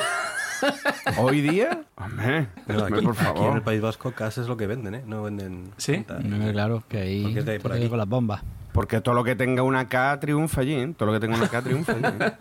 [1.18, 3.56] Hoy día, hombre, aquí, por aquí en favor.
[3.56, 5.02] el País Vasco Cas es lo que venden, ¿eh?
[5.06, 5.70] No venden...
[5.76, 6.04] ¿Sí?
[6.22, 7.88] No, claro, que ahí, Porque es de ahí por que aquí.
[7.88, 8.42] con las bombas.
[8.72, 10.94] Porque todo lo que tenga una K triunfa allí, ¿eh?
[10.96, 12.04] Todo lo que tenga una K triunfa allí.
[12.04, 12.32] ¿eh?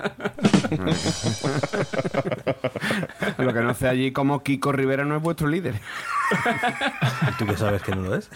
[3.44, 5.76] lo que no sé allí como Kiko Rivera no es vuestro líder.
[7.30, 8.30] ¿Y tú qué sabes que no lo es?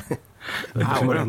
[0.84, 1.26] Ah, bueno.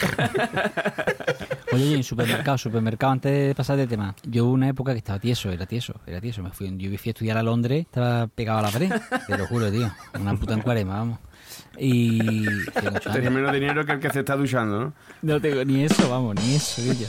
[1.72, 4.98] Oye, y en supermercado, supermercado, antes de pasar de tema, yo hubo una época que
[4.98, 6.42] estaba tieso, era tieso, era tieso.
[6.42, 8.92] Me fui, yo fui a estudiar a Londres, estaba pegado a la pared,
[9.26, 9.90] te lo juro, tío.
[10.18, 11.18] Una puta en cuarema, vamos.
[11.78, 12.18] Y.
[13.12, 14.92] Tenía menos dinero que el que se está duchando, ¿no?
[15.22, 17.08] No tengo ni eso, vamos, ni eso, tío.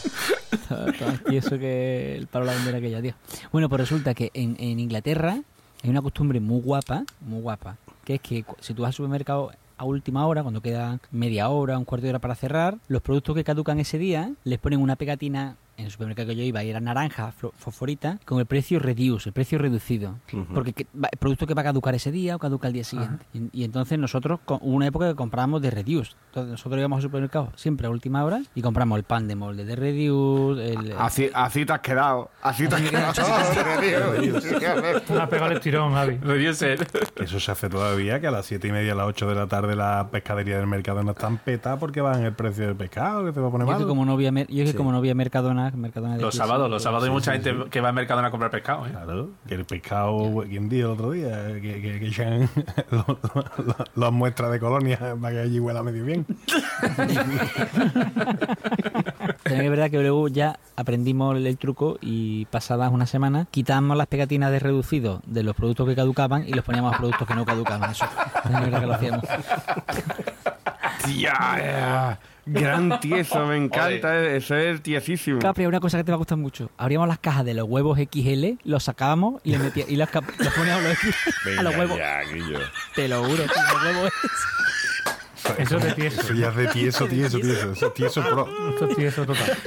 [0.70, 3.14] Más tieso que el palo la bandera aquella, tío.
[3.52, 5.40] Bueno, pues resulta que en, en Inglaterra
[5.84, 9.52] hay una costumbre muy guapa, muy guapa, que es que si tú vas al supermercado
[9.82, 13.36] a última hora, cuando queda media hora, un cuarto de hora para cerrar, los productos
[13.36, 16.70] que caducan ese día les ponen una pegatina en el supermercado que yo iba y
[16.70, 20.16] era naranja, fosforita, con el precio reduce, el precio reducido.
[20.54, 22.84] Porque que- va- el producto que va a caducar ese día o caduca el día
[22.84, 23.26] siguiente.
[23.34, 26.14] Y, y entonces nosotros, hubo una época que comprábamos de reduce.
[26.28, 29.66] Entonces nosotros íbamos al supermercado siempre a última hora y compramos el pan de molde
[29.66, 30.94] de reduce, el...
[30.98, 32.30] Así, así te has quedado.
[32.42, 33.12] Así te has quedado.
[35.20, 36.18] Ha pegado el estirón, Javi.
[36.18, 36.88] Reducer.
[37.18, 39.48] Eso se hace todavía, que a las 7 y media, a las 8 de la
[39.48, 43.32] tarde la pescadería del mercado no están petadas porque bajan el precio del pescado, que
[43.32, 43.82] te va a poner Yo mal.
[43.82, 46.84] que como no había, yo que como no había Mercadona, Mercadona de Los sábados, los
[46.84, 48.92] sábados hay mucha gente que va al mercado a comprar pescado, ¿eh?
[48.92, 51.48] Claro, que el pescado, ¿quién dijo el otro día?
[51.54, 52.50] Que, que, que echan
[53.96, 56.26] las muestras de colonia para que allí huela medio bien.
[59.44, 63.98] También es verdad que luego ya aprendimos el, el truco y pasadas una semana quitábamos
[63.98, 67.36] las pegatinas de reducido de los productos que caducaban y los poníamos a productos que
[67.36, 67.92] no caducaban.
[67.92, 69.26] Eso es verdad que lo hacíamos.
[71.06, 74.26] Tía, eh, gran tieso, me encanta.
[74.28, 75.40] Eso es tiesísimo.
[75.40, 76.70] Capri, una cosa que te va a gustar mucho.
[76.78, 80.54] Abríamos las cajas de los huevos XL, los sacábamos y, le metía- y los, los
[80.54, 81.98] poníamos los XL a los huevos.
[81.98, 82.22] ya.
[82.96, 84.12] Te lo juro, los huevos.
[85.58, 86.22] Eso es de tieso.
[86.22, 87.72] Eso ya es de tieso, tieso, tieso.
[87.74, 88.48] Eso es tieso pro.
[88.70, 89.58] Esto es tieso total.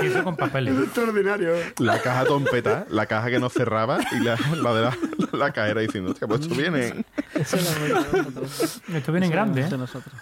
[0.00, 0.74] Tieso con papeles.
[0.78, 1.52] Extraordinario.
[1.78, 4.96] La caja tompeta, la caja que no cerraba y la, la de la,
[5.32, 7.04] la cajera diciendo, hostia, pues esto viene.
[7.34, 8.96] Eso lo.
[8.96, 9.78] Esto viene en grande, Eso ¿eh?
[9.78, 10.14] nosotros.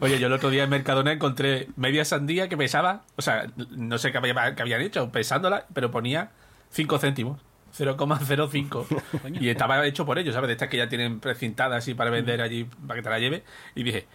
[0.00, 3.98] Oye, yo el otro día en Mercadona encontré media sandía que pesaba, o sea, no
[3.98, 6.30] sé qué, había- qué habían hecho, pesándola, pero ponía
[6.70, 7.40] 5 céntimos.
[7.76, 8.86] 0,05
[9.40, 10.48] y estaba hecho por ellos, ¿sabes?
[10.48, 13.44] De estas que ya tienen precintadas así para vender allí para que te la lleve.
[13.74, 14.06] Y dije,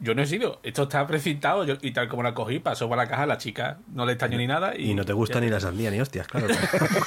[0.00, 2.96] yo no he sido, esto está precintado yo- y tal como la cogí, pasó por
[2.96, 4.76] la caja, la chica no le extrañó ni nada.
[4.76, 6.48] Y, Y no te gusta ya ni la sandía ni hostias, claro.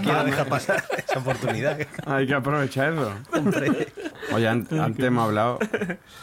[0.00, 1.78] Cualquiera deja pasar esa oportunidad.
[2.06, 3.12] Hay que aprovechar eso.
[4.34, 5.58] Oye, an- antes hemos hablado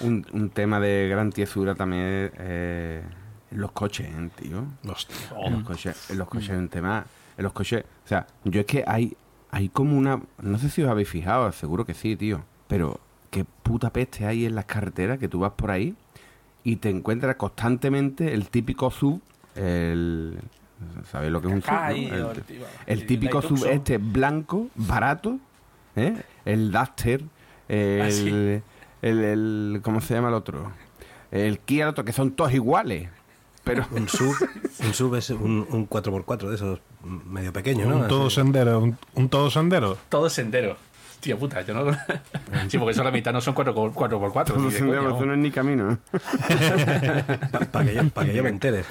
[0.02, 3.02] un, un tema de gran tiesura también eh,
[3.52, 4.66] en los coches, ¿eh, tío.
[4.88, 5.16] Hostia.
[5.46, 7.06] En los coches, en los coches es un tema.
[7.40, 9.16] En los coches, o sea, yo es que hay,
[9.50, 10.22] hay como una.
[10.42, 12.44] No sé si os habéis fijado, seguro que sí, tío.
[12.68, 13.00] Pero
[13.32, 15.96] qué puta peste hay en las carreteras que tú vas por ahí
[16.66, 19.22] y te encuentras constantemente el típico sub,
[19.56, 20.38] el.
[21.10, 21.72] ¿Sabéis lo que es un sub?
[21.72, 22.32] no?
[22.86, 25.38] El- típico sub este blanco, barato,
[25.96, 26.22] ¿eh?
[26.44, 27.24] el Duster,
[27.70, 28.62] el, Ah,
[29.02, 30.72] el, el- ¿cómo se llama el otro?
[31.32, 33.10] El Kia, el otro, que son todos iguales.
[33.64, 34.36] Pero Un sub,
[34.86, 37.98] un sub es un, un 4x4 de esos medio pequeño, ¿no?
[37.98, 38.36] Un todo Así.
[38.36, 39.98] sendero, un, un todo sendero.
[40.10, 40.78] Todo sendero.
[41.20, 41.92] Tío puta, yo no.
[42.70, 44.32] sí, porque eso la mitad no son 4x4.
[44.32, 45.98] 4 x no, sé, eso no es ni camino.
[47.72, 48.86] Para que, yo, pa' que yo me entere.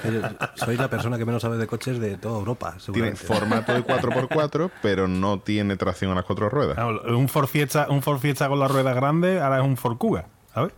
[0.55, 4.69] soy la persona que menos sabe de coches de toda Europa, Tiene formato de 4x4,
[4.81, 6.75] pero no tiene tracción a las cuatro ruedas.
[6.75, 9.97] Claro, Un Ford Fiesta, un Ford Fiesta con la rueda grande, ahora es un Ford
[9.97, 10.71] Kuga, ¿sabes?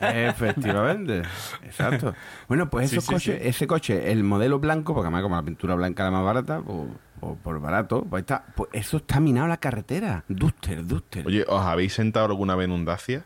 [0.00, 1.22] Efectivamente,
[1.62, 2.14] exacto.
[2.48, 3.48] Bueno, pues esos Sí, sí, coches, sí.
[3.48, 6.60] ese coche, el modelo blanco, porque además como la pintura blanca es la más barata,
[6.66, 6.86] o,
[7.20, 10.24] o por barato, pues está, pues eso está minado en la carretera.
[10.28, 11.26] Duster, Duster.
[11.26, 13.24] Oye, ¿os habéis sentado alguna vez en un Dacia?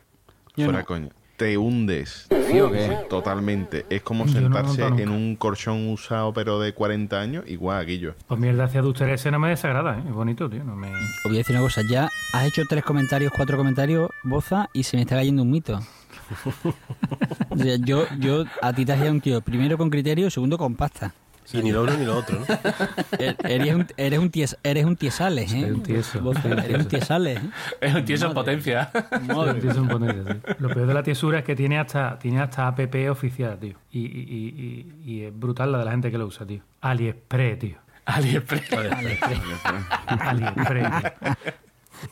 [0.57, 0.87] Yo Fuera no.
[0.87, 1.09] coña.
[1.40, 2.26] Te hundes.
[2.50, 2.98] ¿Sí o qué?
[3.09, 3.87] Totalmente.
[3.88, 8.11] Es como Yo sentarse en un colchón usado pero de 40 años, igual aquí yo.
[8.26, 10.03] Pues mierda hacia Duster ese no me desagrada, ¿eh?
[10.07, 10.62] Es bonito, tío.
[10.64, 10.88] No me...
[10.88, 14.83] Os voy a decir una cosa, ya has hecho tres comentarios, cuatro comentarios, Boza, y
[14.83, 15.81] se me está cayendo un mito.
[17.48, 20.76] O sea, yo, yo a ti te hacía un tío, primero con criterio, segundo con
[20.76, 21.14] pasta.
[21.53, 22.47] Y ni lo uno ni lo otro, ¿no?
[23.19, 25.61] Er- Eres un, eres un, ties- eres un tiesales, ¿eh?
[25.63, 26.33] Soy un tieso.
[26.45, 27.51] Eres un tiesales, ¿eh?
[27.81, 28.35] Es un tío en Madre.
[28.35, 28.91] potencia.
[29.27, 30.53] Madre sí.
[30.59, 33.75] Lo peor de la tiesura es que tiene hasta, tiene hasta app oficial, tío.
[33.91, 36.63] Y, y, y, y, y es brutal la de la gente que lo usa, tío.
[36.83, 37.77] AliExpress, tío.
[38.07, 38.71] AliExpress.
[40.07, 41.37] AliExpress, tío.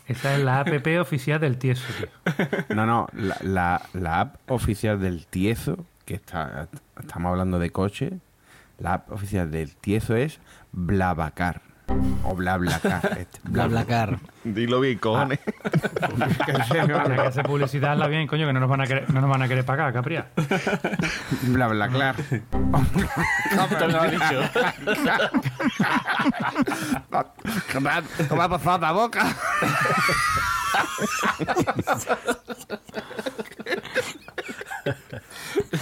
[0.06, 0.68] Esa es la app
[1.00, 2.76] oficial del tieso, tío.
[2.76, 6.68] No, no, la, la, la app oficial del Tieso, que está,
[7.00, 8.12] estamos hablando de coche,
[8.78, 10.40] la app oficial del Tieso es
[10.72, 11.62] Blablacar.
[12.24, 13.18] O BlaBlaCar.
[13.18, 14.18] este, BlaBlaCar.
[14.44, 15.40] Dilo bien, cojones.
[16.20, 16.34] Hay
[16.86, 19.42] que hacer publicidad hazla bien, coño, que no nos van a querer, no nos van
[19.42, 20.28] a querer pagar, Capria.
[21.42, 22.16] BlaBlaCar.
[22.16, 24.42] Te lo has dicho.
[28.28, 29.26] ¿Cómo ha pasado la boca?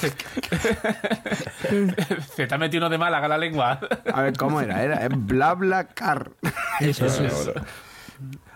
[2.35, 3.81] Se te ha metido uno de Málaga la lengua.
[4.13, 4.83] A ver, ¿cómo era?
[4.83, 6.31] Era es BlaBlaCar.
[6.81, 7.53] Eso, eso.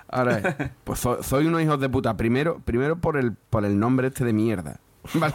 [0.09, 2.16] Ahora, pues so- soy unos hijos de puta.
[2.16, 4.81] Primero, primero por el por el nombre este de mierda.
[5.14, 5.35] ¿Vale?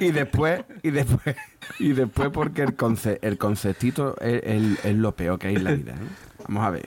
[0.00, 1.34] y después, y después,
[1.80, 5.64] y después porque el, conce- el conceptito es, es- es lo peor que hay en
[5.64, 5.92] la vida.
[5.92, 5.96] ¿eh?
[6.46, 6.82] Vamos a ver.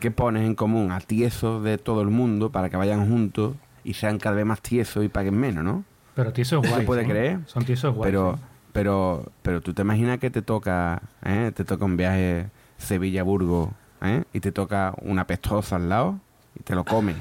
[0.00, 3.54] ¿Qué pones en común a tiesos de todo el mundo para que vayan juntos
[3.84, 5.84] y sean cada vez más tiesos y paguen menos, ¿no?
[6.14, 6.86] Pero tiesos ¿Se guays.
[6.86, 7.06] puede ¿eh?
[7.06, 7.38] creer?
[7.46, 8.10] Son tiesos guays.
[8.10, 8.38] Pero, ¿eh?
[8.72, 11.52] pero, pero tú te imaginas que te toca, ¿eh?
[11.54, 13.70] te toca un viaje Sevilla-Burgos,
[14.02, 14.24] ¿eh?
[14.32, 16.20] y te toca una pestosa al lado
[16.58, 17.16] y te lo comes.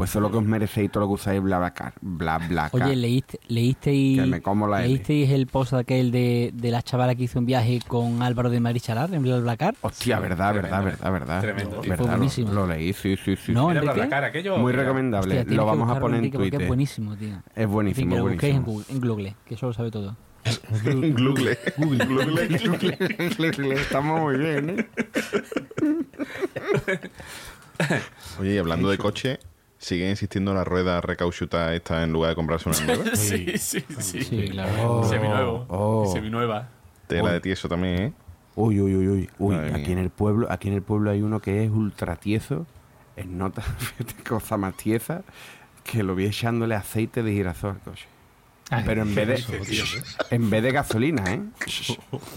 [0.00, 2.38] Pues eso es lo que os merecéis todo lo que usáis bla bla car, bla
[2.38, 2.70] bla.
[2.72, 4.88] Oye, ¿leíste, leísteis, Que me como la L.
[4.88, 8.60] ¿leísteis el post aquel de, de la chavala que hizo un viaje con Álvaro de
[8.60, 9.74] Marichalar en BlaBlaCar?
[9.82, 11.40] Hostia, verdad, verdad, verdad, verdad.
[11.42, 11.90] Tremendo, tío.
[11.90, 12.52] Verdad, Fue lo- buenísimo.
[12.54, 13.52] Lo, leí, sí, sí, sí.
[13.52, 13.70] No.
[13.70, 13.82] Era.
[13.82, 14.56] BlaBlaCar aquello.
[14.56, 15.40] Muy recomendable.
[15.40, 16.62] Hostia, lo vamos a poner en Twitter.
[16.62, 17.28] Es buenísimo, tío.
[17.28, 18.72] Es En fin, buenísimo, lo busquéis en buenísimo.
[18.72, 20.16] Google, en Google, que eso lo sabe todo.
[20.82, 21.58] Google.
[21.76, 23.74] Google.
[23.74, 24.88] Estamos muy bien, ¿eh?
[28.40, 29.38] Oye, y hablando de coche,
[29.80, 33.04] ¿sigue insistiendo la rueda recauchutada esta en lugar de comprarse una nueva?
[33.16, 34.22] Sí, sí, sí.
[34.22, 35.02] Sí, claro.
[35.04, 35.64] Seminuevo.
[35.68, 36.12] Oh.
[36.12, 36.68] Seminueva.
[37.08, 38.12] Tela de tieso también, ¿eh?
[38.54, 39.30] Uy, uy, uy, uy.
[39.38, 39.92] Uy, Madre aquí mía.
[39.92, 42.66] en el pueblo, aquí en el pueblo hay uno que es ultra tieso,
[43.16, 43.62] en nota,
[44.28, 45.22] cosa más tiesa,
[45.82, 48.06] que lo vi echándole aceite de girasol al coche.
[48.70, 49.34] Ay, Pero en vez de
[50.36, 51.40] en vez de gasolina, ¿eh?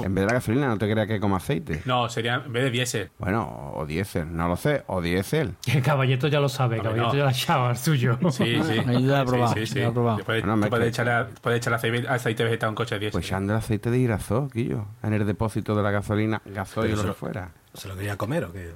[0.04, 1.82] En vez de la gasolina, no te creas que como aceite.
[1.86, 3.12] No, sería en vez de diésel.
[3.20, 5.56] Bueno, o diésel, no lo sé, o diésel.
[5.68, 7.20] El caballeto ya lo sabe, Hombre, Caballeto no.
[7.20, 8.18] ya la echaba al suyo.
[8.32, 8.76] Sí, sí.
[9.06, 9.80] Ya lo he Sí, sí, sí.
[9.82, 9.94] lo
[10.26, 13.12] puedes, Bueno, puedes echar, puedes echar aceite, aceite vegetal a un coche de diésel.
[13.20, 16.96] Pues echando el aceite de girasol, Quillo, en el depósito de la gasolina, gasoil o
[16.98, 17.52] lo que fuera.
[17.74, 18.72] ¿Se lo quería comer o qué?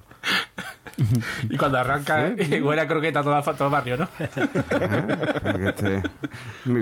[1.49, 2.31] y cuando arranca,
[2.63, 4.07] huele a croqueta todo, todo el barrio, ¿no?
[4.17, 6.03] Porque este-
[6.65, 6.81] mi-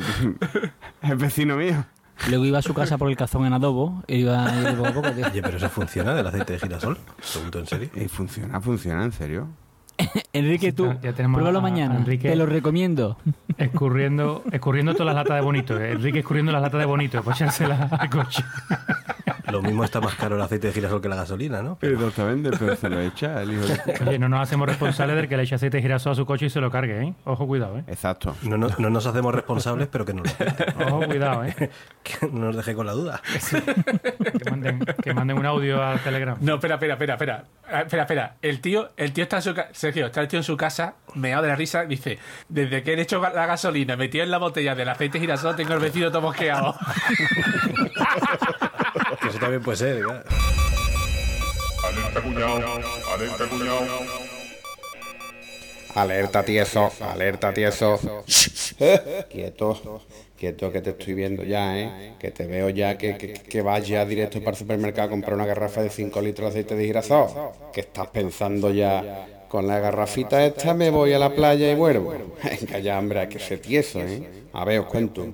[1.02, 1.86] es vecino mío.
[2.30, 4.88] Luego iba a su casa por el cazón en adobo, e iba a ir poco
[4.88, 5.28] a poco, tío.
[5.28, 6.98] Oye, pero eso funciona del aceite de girasol.
[7.34, 7.90] Pregunto en serio.
[7.94, 9.48] Y funciona, funciona, en serio.
[10.34, 12.30] Enrique, tú, Ya tenemos pruébalo a- mañana, a Enrique.
[12.30, 13.18] te lo recomiendo.
[13.58, 15.78] Escurriendo, escurriendo todas las latas de bonito.
[15.80, 15.92] eh.
[15.92, 18.44] Enrique escurriendo las latas de bonito para echárselas al coche.
[19.52, 21.78] Lo mismo está más caro el aceite de girasol que la gasolina, ¿no?
[21.80, 24.06] Pero Exactamente, pero se lo echa el hijo de...
[24.08, 26.48] Oye, no nos hacemos responsables del que le eche aceite de girasol a su coche
[26.48, 27.14] y se lo cargue, ¿eh?
[27.26, 27.84] Ojo, cuidado, ¿eh?
[27.88, 28.36] Exacto.
[28.44, 31.56] no, no- no nos hacemos responsables, pero que no, lo- Ojo, cuidado, ¿eh?
[32.04, 33.22] que no nos deje con la duda.
[34.44, 36.38] Que manden, que manden un audio al Telegram.
[36.42, 37.44] No, espera, espera, espera, espera.
[37.72, 38.36] Ah, Espera, espera.
[38.42, 39.70] El tío, el tío está en su casa.
[39.72, 43.02] Sergio, está el tío en su casa, meado de la risa, dice: Desde que he
[43.02, 46.76] hecho la gasolina metido en la botella del aceite girasol, tengo el vecino todo mosqueado.
[49.22, 50.24] Que eso también puede ser, claro.
[51.84, 52.82] Alerta cuñado,
[53.14, 54.26] alerta cuñado.
[55.96, 58.00] Alerta tieso, alerta tieso.
[59.30, 60.02] quieto,
[60.38, 62.16] quieto que te estoy viendo ya, ¿eh?
[62.20, 65.36] Que te veo ya que, que, que vas ya directo para el supermercado a comprar
[65.36, 67.30] una garrafa de 5 litros de aceite de girasol.
[67.72, 72.14] Que estás pensando ya, con la garrafita esta me voy a la playa y vuelvo.
[72.44, 74.22] Venga ya, hombre, hay que ser tieso, ¿eh?
[74.52, 75.34] A ver, os cuento.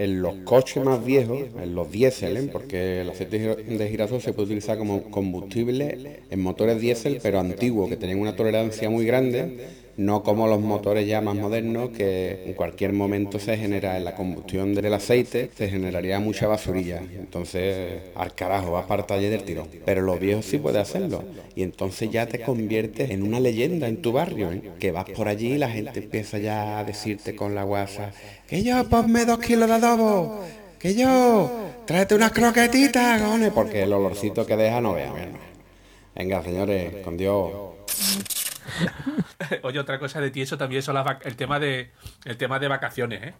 [0.00, 2.48] En los coches más viejos, en los diésel, ¿eh?
[2.50, 5.98] porque el aceite de gir- de girasol se puede utilizar como combustible
[6.30, 9.52] en motores diésel, pero antiguos, que tenían una tolerancia muy grande
[9.96, 14.14] No como los motores ya más modernos que en cualquier momento se genera en la
[14.14, 17.10] combustión del aceite, se generaría mucha basurilla.
[17.18, 19.68] Entonces, al carajo, vas para el taller del tirón.
[19.84, 21.28] Pero los viejos sí pueden hacerlo.
[21.54, 24.62] Y entonces ya te conviertes en una leyenda en tu barrio, ¿eh?
[24.78, 28.14] que vas por allí y la gente empieza ya a decirte con la guasa,
[28.50, 30.44] que yo ponme dos kilos de adobo,
[30.78, 31.50] que yo
[31.86, 35.38] tráete unas croquetitas, cojones", porque el olorcito que deja no vea, mi hermano.
[36.16, 37.50] Venga, señores, con Dios.
[39.62, 41.90] Oye, otra cosa de tieso también son las vac- el tema de
[42.24, 43.34] el tema de vacaciones, ¿eh?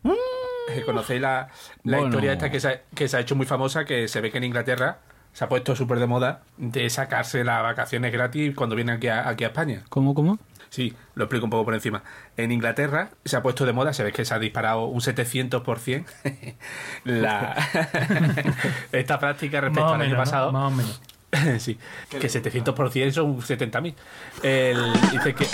[0.71, 1.49] Eh, ¿Conocéis la,
[1.85, 2.07] la Bueno.
[2.09, 3.85] historia esta que se, ha, que se ha hecho muy famosa?
[3.85, 4.99] Que se ve que en Inglaterra
[5.33, 9.29] se ha puesto súper de moda de sacarse las vacaciones gratis cuando vienen aquí a,
[9.29, 9.83] aquí a España.
[9.89, 10.39] ¿Cómo, cómo?
[10.71, 12.03] Sí, lo explico un poco por encima.
[12.37, 16.05] En Inglaterra se ha puesto de moda, se ve que se ha disparado un 700%
[17.05, 17.57] la,
[18.93, 20.25] esta práctica respecto Más al año menos, ¿no?
[20.25, 20.53] pasado.
[20.53, 21.03] Más o menos.
[21.63, 23.95] sí, que 700% son 70.000.
[24.43, 25.47] El- Dice que.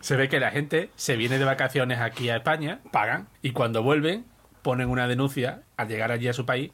[0.00, 3.82] se ve que la gente se viene de vacaciones aquí a España, pagan, y cuando
[3.82, 4.24] vuelven,
[4.62, 6.70] ponen una denuncia al llegar allí a su país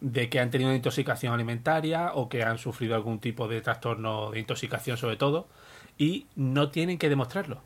[0.00, 4.30] de que han tenido una intoxicación alimentaria o que han sufrido algún tipo de trastorno
[4.30, 5.48] de intoxicación, sobre todo,
[5.96, 7.60] y no tienen que demostrarlo.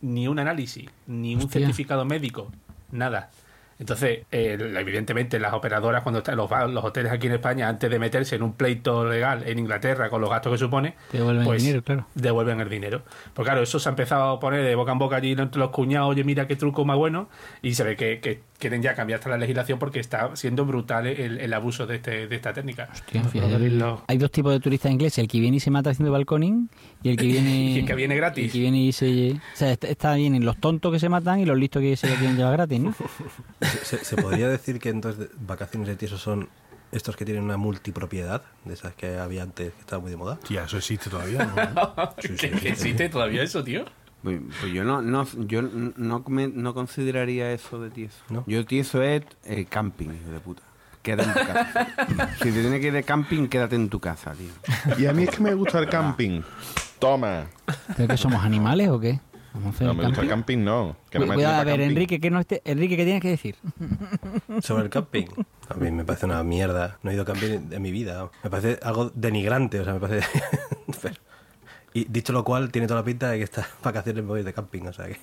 [0.00, 2.52] Ni un análisis, ni un certificado médico,
[2.90, 3.30] nada.
[3.78, 7.98] Entonces, eh, evidentemente, las operadoras, cuando están los, los hoteles aquí en España, antes de
[7.98, 11.62] meterse en un pleito legal en Inglaterra con los gastos que supone, devuelven el pues,
[11.62, 12.06] dinero, claro.
[12.14, 13.02] devuelven el dinero.
[13.34, 15.70] Pues claro, eso se ha empezado a poner de boca en boca allí entre los
[15.70, 17.28] cuñados, oye, mira qué truco más bueno,
[17.60, 21.06] y se ve que, que quieren ya cambiar hasta la legislación porque está siendo brutal
[21.06, 22.88] el, el abuso de, este, de esta técnica.
[22.90, 23.52] Hostia, fíjate.
[23.52, 24.02] Cocodrilo.
[24.06, 26.70] Hay dos tipos de turistas ingleses, el que viene y se mata haciendo balconing
[27.02, 27.50] y el que viene...
[27.72, 28.46] Y el que viene gratis.
[28.46, 29.32] El que viene y se...
[29.32, 31.94] O sea, est- está bien en los tontos que se matan y los listos que
[31.96, 32.94] se lo quieren llevar gratis, ¿no?
[33.84, 36.48] ¿Se, se podría decir que entonces vacaciones de tieso son
[36.92, 38.42] estos que tienen una multipropiedad?
[38.64, 40.38] De esas que había antes, que estaba muy de moda.
[40.46, 42.14] Tía, eso existe todavía, ¿no?
[42.16, 43.84] ¿Que, que existe todavía eso, tío?
[44.22, 48.16] Pues, pues yo no, no, yo no, come- no consideraría eso de tieso.
[48.30, 48.44] ¿No?
[48.46, 50.62] Yo tieso es eh, camping, hijo de puta.
[51.02, 51.86] Queda en tu casa.
[52.42, 54.50] si te tienes que ir de camping, quédate en tu casa, tío.
[54.98, 56.40] Y a mí es que me gusta el camping.
[56.98, 57.44] Toma.
[57.96, 59.20] ¿Pero que somos animales o qué?
[59.56, 60.58] Vamos a hacer No, el me gusta el camping.
[60.64, 60.96] no.
[61.10, 61.90] Que no me Cuidado, a ver, camping.
[61.90, 63.56] Enrique, ¿qué, no esté- Enrique, ¿qué tienes que decir?
[64.62, 65.26] Sobre el camping.
[65.68, 66.98] A mí me parece una mierda.
[67.02, 68.30] No he ido a camping en mi vida.
[68.44, 69.80] Me parece algo denigrante.
[69.80, 70.26] O sea, me parece.
[71.02, 71.14] Pero-
[71.94, 74.52] Y dicho lo cual, tiene toda la pinta de que estas vacaciones me voy de
[74.52, 74.82] camping.
[74.88, 75.16] O sea que.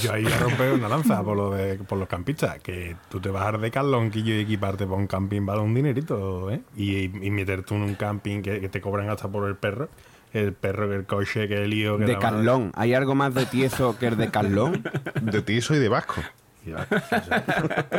[0.00, 2.58] Yo ahí voy a romper una lanza por, lo de, por los campistas.
[2.60, 5.74] Que tú te vas a dar de calonquillo y equiparte para un camping vale un
[5.74, 6.60] dinerito, ¿eh?
[6.76, 9.88] Y, y meterte en un camping que, que te cobran hasta por el perro.
[10.32, 11.98] El perro, el coche, que el lío.
[11.98, 12.18] Que De.
[12.18, 12.70] Carlón.
[12.76, 14.84] ¿Hay algo más de tieso que el de Carlón?
[15.20, 16.22] De tiso y de vasco.
[16.64, 16.86] Y, eso.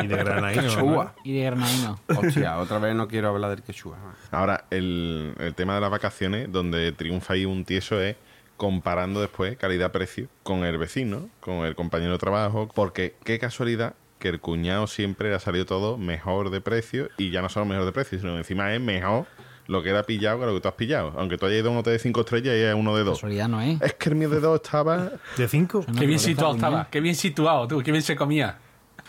[0.02, 0.62] Y de granaíno.
[0.62, 1.14] Quechua.
[1.24, 1.98] Y de granadino.
[2.08, 3.98] Hostia, otra vez no quiero hablar del quechua.
[4.30, 8.16] Ahora, el, el tema de las vacaciones, donde triunfa ahí un tieso es
[8.56, 14.28] comparando después calidad-precio con el vecino, con el compañero de trabajo, porque qué casualidad que
[14.28, 17.84] el cuñado siempre le ha salido todo mejor de precio y ya no solo mejor
[17.84, 19.26] de precio, sino que encima es mejor
[19.66, 21.12] lo que era pillado que lo que tú has pillado.
[21.16, 23.18] Aunque tú hayas ido a un hotel de 5 estrellas y es uno de 2.
[23.18, 23.80] Casualidad no es.
[23.82, 25.10] Es que el mío de 2 estaba...
[25.36, 25.84] ¿De cinco?
[25.88, 28.58] No, qué bien situado estaba, qué bien situado, tú, qué bien se comía.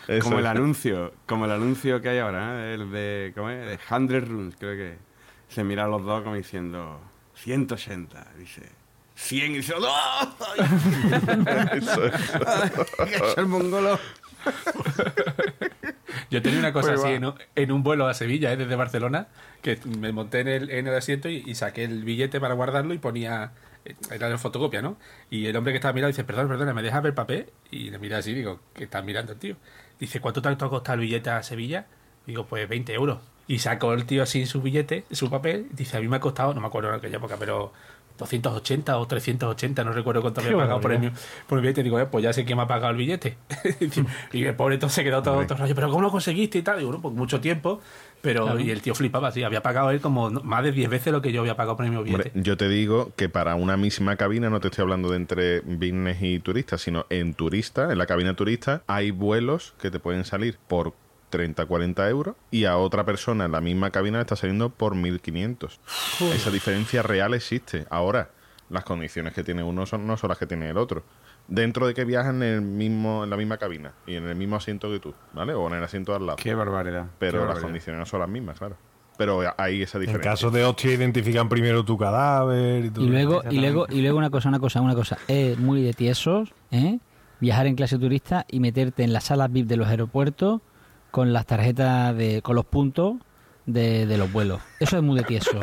[0.08, 2.74] Eso Como el anuncio, como el anuncio que hay ahora, ¿eh?
[2.74, 3.66] el de, ¿cómo es?
[3.66, 4.98] De 100 Runes, creo que.
[5.48, 7.00] Se miran los dos como diciendo
[7.34, 8.83] 180, dice
[9.14, 9.86] 100 y dice ¡No!
[11.72, 12.14] Eso es.
[13.08, 13.98] ¡Que es el mongolo!
[16.30, 18.56] Yo tenía una cosa Pues así en un, en un vuelo a Sevilla, ¿eh?
[18.56, 19.28] desde Barcelona,
[19.62, 22.92] que me monté en el, en el asiento y, y saqué el billete para guardarlo
[22.94, 23.52] y ponía.
[23.84, 24.96] eh, Era de fotocopia, ¿no?
[25.30, 27.46] Y el hombre que estaba mirando dice: Perdón, perdona, ¿me dejas ver el papel?
[27.70, 29.56] Y le mira así, digo: ¿Qué estás mirando el tío?
[29.98, 31.86] Dice: ¿Cuánto te ha costado el billete a Sevilla?
[32.26, 33.18] Digo: Pues 20 euros.
[33.46, 35.66] Y sacó el tío así su billete, su papel.
[35.72, 37.72] Dice: A mí me ha costado, no me acuerdo en aquella época, pero
[38.16, 41.10] 280 o 380, no recuerdo cuánto había pagado por el,
[41.48, 41.82] por el billete.
[41.82, 43.36] Digo, eh, pues ya sé quién me ha pagado el billete.
[44.32, 46.78] y el pobre todo se quedó todo, todo rollo, pero ¿cómo lo conseguiste y tal?
[46.78, 47.80] Digo, bueno, pues mucho tiempo.
[48.22, 48.60] Pero, Claro.
[48.60, 51.20] y el tío flipaba, sí, había pagado él como no- más de 10 veces lo
[51.20, 52.42] que yo había pagado por el mismo Hombre, billete.
[52.42, 56.22] yo te digo que para una misma cabina, no te estoy hablando de entre business
[56.22, 60.56] y turistas, sino en turista, en la cabina turista, hay vuelos que te pueden salir
[60.68, 60.94] por
[61.34, 64.94] 30, 40 euros y a otra persona en la misma cabina le está saliendo por
[64.94, 65.80] 1500.
[66.32, 67.86] Esa diferencia real existe.
[67.90, 68.30] Ahora,
[68.70, 71.02] las condiciones que tiene uno son, no son las que tiene el otro.
[71.48, 74.54] Dentro de que viajan en, el mismo, en la misma cabina y en el mismo
[74.54, 75.54] asiento que tú, ¿vale?
[75.54, 76.36] O en el asiento al lado.
[76.36, 77.06] ¡Qué barbaridad!
[77.18, 77.62] Pero qué las barbaridad.
[77.66, 78.76] condiciones no son las mismas, claro.
[79.18, 80.30] Pero hay esa En diferencia.
[80.30, 84.18] caso de hostia, identifican primero tu cadáver y todo Y luego, y luego, y luego
[84.18, 85.18] una cosa, una cosa, una cosa.
[85.26, 87.00] Es muy de tiesos, ¿eh?
[87.40, 90.60] Viajar en clase turista y meterte en las salas VIP de los aeropuertos
[91.14, 93.18] con las tarjetas de, con los puntos
[93.66, 94.60] de, de los vuelos.
[94.80, 95.60] Eso es muy de tieso.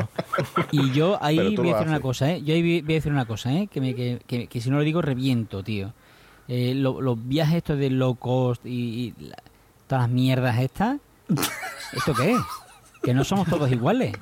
[0.70, 2.40] Y yo ahí voy a decir una cosa, ¿eh?
[2.42, 3.68] Yo ahí voy a decir una cosa, ¿eh?
[3.70, 5.92] Que, me, que, que- que si no lo digo, reviento, tío.
[6.48, 9.36] Eh, lo- los viajes estos de low cost y, y la-
[9.86, 10.96] todas las mierdas estas.
[11.92, 12.40] ¿Esto qué es?
[13.02, 14.16] Que no somos todos iguales.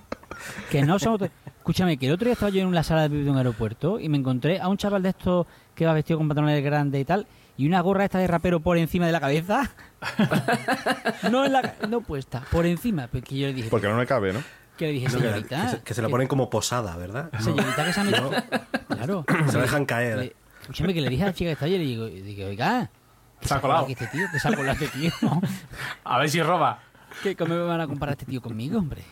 [0.68, 1.20] Que no somos
[1.58, 4.16] Escúchame, que el otro día estaba yo en una sala de un aeropuerto y me
[4.18, 7.26] encontré a un chaval de estos que va vestido con pantalones grandes y tal
[7.56, 9.70] y una gorra esta de rapero por encima de la cabeza.
[11.30, 13.08] no en la no puesta, por encima.
[13.10, 14.42] Porque yo le dije, Porque no le cabe, ¿no?
[14.76, 15.62] que le dije, No, señorita.
[15.64, 17.30] que se, que se la ponen como posada, ¿verdad?
[17.40, 18.30] Señorita que se ha metido.
[18.88, 19.24] Claro.
[19.48, 20.18] Se la dejan caer.
[20.18, 22.46] Le- escúchame que le dije a la chica que está allí, le digo, y digo,
[22.48, 22.90] oiga,
[23.40, 23.86] que Se ha colado.
[23.88, 25.12] este tío, que se ha colado este tío.
[26.04, 26.78] A ver si roba.
[27.22, 29.02] ¿Qué, ¿Cómo me van a comparar este tío conmigo, hombre?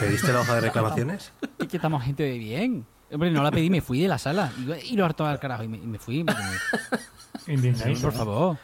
[0.00, 1.32] ¿Pediste la hoja de reclamaciones?
[1.58, 2.86] Es que estamos gente de bien.
[3.12, 4.50] Hombre, no la pedí, me fui de la sala.
[4.58, 5.62] Y, y lo harto al carajo.
[5.62, 6.24] Y me, y me fui.
[6.24, 6.32] me-
[8.00, 8.56] por favor.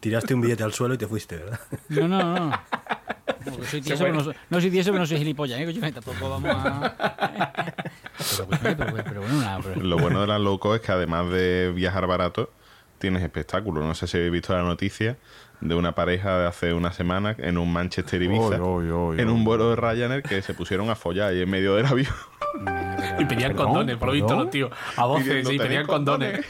[0.00, 1.60] Tiraste un billete al suelo y te fuiste, ¿verdad?
[1.88, 2.50] No, no, no.
[2.50, 2.60] no.
[3.68, 5.62] Soy tieso, pero no, soy, no soy tieso, pero no soy gilipollas, ¿eh?
[5.64, 6.94] Escúchame, tampoco vamos a...
[8.36, 11.30] Pero, pero, pero bueno, nada, pero- Lo bueno de las low cost es que además
[11.30, 12.50] de viajar barato,
[12.98, 13.80] tienes espectáculo.
[13.80, 15.16] No sé si habéis visto la noticia
[15.60, 19.28] de una pareja de hace una semana en un Manchester Ibiza, Oy, oy, oy, en
[19.28, 22.12] un vuelo de Ryanair que se pusieron a follar ahí en medio del avión.
[23.18, 24.70] Y pedían condones, por lo visto los tíos.
[24.96, 26.46] A voces, sí, pedían "¿Tenéis condones.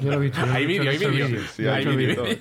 [0.00, 0.40] Yo lo he visto.
[0.52, 1.26] Hay vídeo, hay vídeo.
[1.28, 1.50] vídeos.
[1.54, 2.22] Sí, hay vídeo.
[2.24, 2.38] vídeos.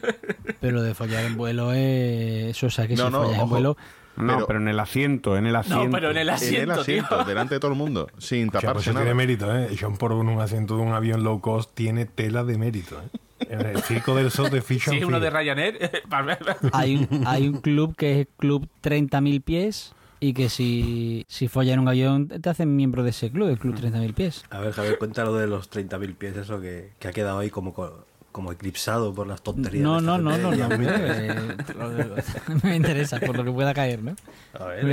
[0.59, 2.55] Pero de follar en vuelo es...
[2.57, 3.49] Eso, o sea, que No, si no, follas en ojo.
[3.49, 3.77] vuelo...
[4.17, 5.83] No, Pero- pero, en el asiento, en el asiento.
[5.85, 7.25] No, pero en el en el asiento, asiento, tío.
[7.25, 9.03] delante de todo el mundo, sin O sea, pues taparse eso nada.
[9.05, 9.75] tiene mérito, ¿eh?
[9.77, 13.19] John por un asiento de un avión low cost tiene tela de mérito, ¿eh?
[13.49, 15.29] En el circo del sol de Fish es uno de.
[15.29, 15.91] Ryanair.
[16.71, 21.47] Hay un, hay un club que es el Club 30.000 pies y que si, si
[21.47, 24.43] follas en un avión te hacen miembro de ese club, el Club 30.000 pies.
[24.49, 27.73] A ver, Javier, cuéntalo de los 30.000 pies, eso que, que ha quedado ahí como,
[27.73, 29.81] co- como eclipsado por las tonterías.
[29.83, 34.03] No, no, no, no, no, mira, eh, no me interesa por lo que pueda caer,
[34.03, 34.15] ¿no?
[34.59, 34.83] A ver,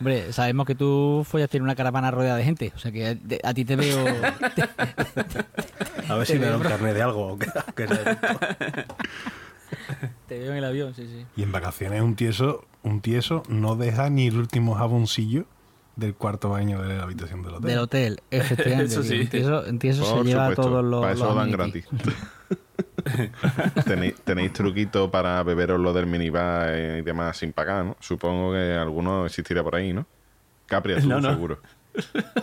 [0.00, 3.16] Hombre, sabemos que tú follaste en una caravana rodeada de gente, o sea que a,
[3.48, 4.04] a ti te veo...
[6.08, 7.28] a ver si me da un carnet de algo.
[7.30, 7.64] aunque sea-
[10.28, 11.26] te veo en el avión, sí, sí.
[11.36, 15.46] Y en vacaciones un tieso, un tieso no deja ni el último jaboncillo
[15.96, 17.68] del cuarto baño de la habitación del hotel.
[17.70, 18.92] Del hotel, efectivamente.
[18.92, 19.20] Eso sí.
[19.20, 21.00] En Tieso, Tieso se lleva supuesto, todos los...
[21.02, 21.86] para eso los dan amenities.
[21.90, 22.16] gratis.
[23.84, 27.96] ¿Tenéis, tenéis truquito para beberos lo del minibar eh, y demás sin pagar, ¿no?
[28.00, 30.06] Supongo que alguno existirá por ahí, ¿no?
[30.66, 31.30] Capri No, no.
[31.30, 31.58] seguro.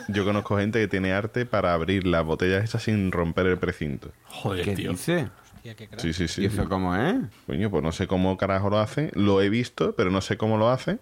[0.09, 4.11] Yo conozco gente que tiene arte para abrir las botellas esas sin romper el precinto.
[4.25, 4.91] Joder, ¿Qué tío.
[4.91, 5.29] dice?
[5.59, 5.99] Hostia, qué crack.
[5.99, 6.43] Sí, sí, sí.
[6.43, 7.15] ¿Y eso cómo es?
[7.45, 9.11] Coño, pues no sé cómo carajo lo hace.
[9.13, 10.99] Lo he visto, pero no sé cómo lo hace.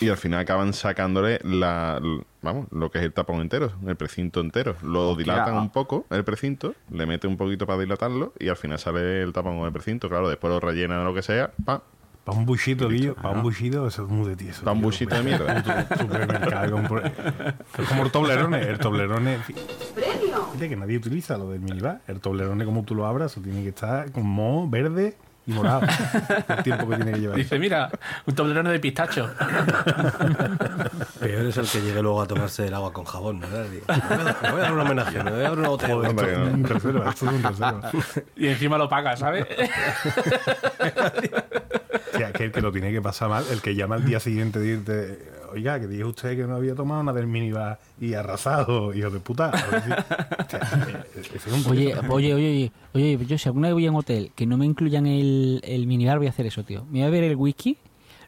[0.00, 2.00] Y al final acaban sacándole la,
[2.42, 4.74] vamos, lo que es el tapón entero, el precinto entero.
[4.82, 5.60] Lo dilatan ah.
[5.60, 9.32] un poco, el precinto, le mete un poquito para dilatarlo y al final sale el
[9.32, 10.08] tapón con el precinto.
[10.08, 11.82] Claro, después lo rellena de lo que sea, pa,
[12.24, 14.64] Para un buchito, Guillo, para un buchito, eso es muy de tieso.
[14.64, 14.86] Pa' un tío.
[14.86, 15.88] buchito de mierda.
[15.98, 16.78] Supermercado,
[17.78, 18.62] Es como el toblerone.
[18.62, 19.38] El toblerone.
[20.52, 22.00] Fíjate que nadie utiliza lo del minibar.
[22.06, 25.14] El toblerone, como tú lo abras, tiene que estar con moho verde
[25.46, 25.82] y morado.
[26.48, 27.36] el tiempo que tiene que llevar.
[27.36, 27.90] Dice, mira,
[28.26, 29.30] un toblerone de pistacho.
[31.20, 33.66] Peor es el que llegue luego a tomarse el agua con jabón, ¿verdad?
[33.68, 35.94] Me voy a dar- un homenaje, me voy a dar una botella.
[35.94, 36.44] Joder, Hombre, no.
[36.46, 37.90] un reserva, esto es un reserva.
[38.36, 39.46] Y encima lo paga, ¿sabes?
[42.14, 44.18] O sea, que el que lo tiene que pasar mal, el que llama al día
[44.18, 45.18] siguiente y dice,
[45.52, 49.20] oiga, que dijo usted que no había tomado una del minibar y arrasado, hijo de
[49.20, 49.50] puta.
[49.50, 52.72] A ver si- o sea, ese es un Oye, oye, oye, oye,
[53.16, 55.86] oye, yo si alguna vez voy a un hotel que no me incluyan el, el
[55.86, 56.84] minibar, voy a hacer eso, tío.
[56.86, 57.76] Me voy a ver el whisky,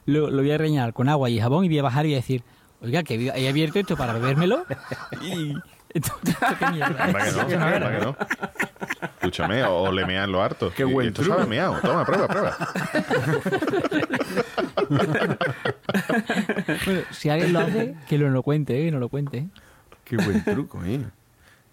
[0.05, 2.13] lo, lo voy a rellenar con agua y jabón y voy a bajar y voy
[2.15, 2.43] a decir,
[2.81, 4.65] oiga, que he abierto esto para bebérmelo.
[5.21, 5.53] Y...
[5.93, 7.35] Esto, esto qué mierda anda que es.
[7.35, 8.15] no, anda que no.
[9.19, 10.71] Escúchame, o, o le mean lo harto.
[10.75, 11.37] Qué Y- y buen esto truco.
[11.37, 11.79] sabe meado.
[11.81, 12.57] Toma, prueba, prueba.
[16.85, 19.37] Bueno, si alguien lo hace, que lo, lo cuente, eh, que no lo cuente.
[19.39, 19.47] eh.
[20.03, 21.01] Qué buen truco, ¿eh?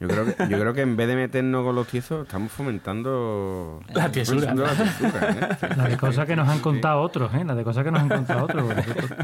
[0.01, 3.81] Yo creo, que, yo creo que en vez de meternos con los tiesos, estamos fomentando
[3.93, 4.55] La tiesura.
[4.55, 5.75] fomentando la tiesura, ¿eh?
[5.77, 7.45] La de cosas que nos han contado otros, ¿eh?
[7.45, 8.65] La de cosas que nos han contado otros.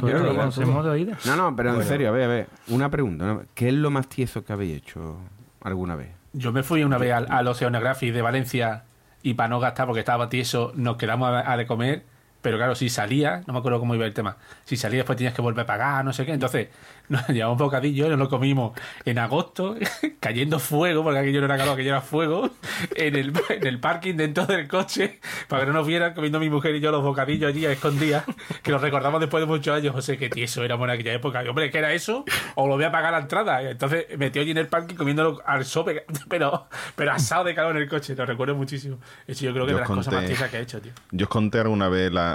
[0.00, 1.24] Todo, lo conocemos de oídas.
[1.26, 2.48] No, no, pero en serio, a ver, a ver.
[2.68, 3.42] Una pregunta.
[3.54, 5.16] ¿Qué es lo más tieso que habéis hecho
[5.62, 6.08] alguna vez?
[6.32, 8.82] Yo me fui una vez al, al Oceanographic de Valencia
[9.22, 12.02] y para no gastar porque estaba tieso, nos quedamos a, a de comer.
[12.44, 14.36] Pero claro, si salía, no me acuerdo cómo iba el tema.
[14.66, 16.32] Si salía después tenías que volver a pagar, no sé qué.
[16.32, 16.68] Entonces,
[17.08, 19.76] nos llevamos bocadillo y nos lo comimos en agosto,
[20.20, 22.50] cayendo fuego, porque aquello no era calor, aquello era fuego,
[22.96, 26.50] en el, en el parking dentro del coche, para que no nos vieran comiendo mi
[26.50, 28.24] mujer y yo los bocadillos allí a escondidas,
[28.62, 29.94] que los recordamos después de muchos años.
[29.94, 31.42] José, qué tieso éramos en aquella época.
[31.42, 32.26] Y, hombre, ¿qué era eso?
[32.56, 33.62] O lo voy a pagar la entrada.
[33.62, 37.74] Y entonces metió allí en el parking comiéndolo al sope, pero, pero asado de calor
[37.74, 38.14] en el coche.
[38.14, 38.98] Lo recuerdo muchísimo.
[39.26, 40.92] Eso yo creo que Yo de las os cosas más tiesas que he hecho, tío.
[41.10, 42.33] Yo os conté alguna vez la,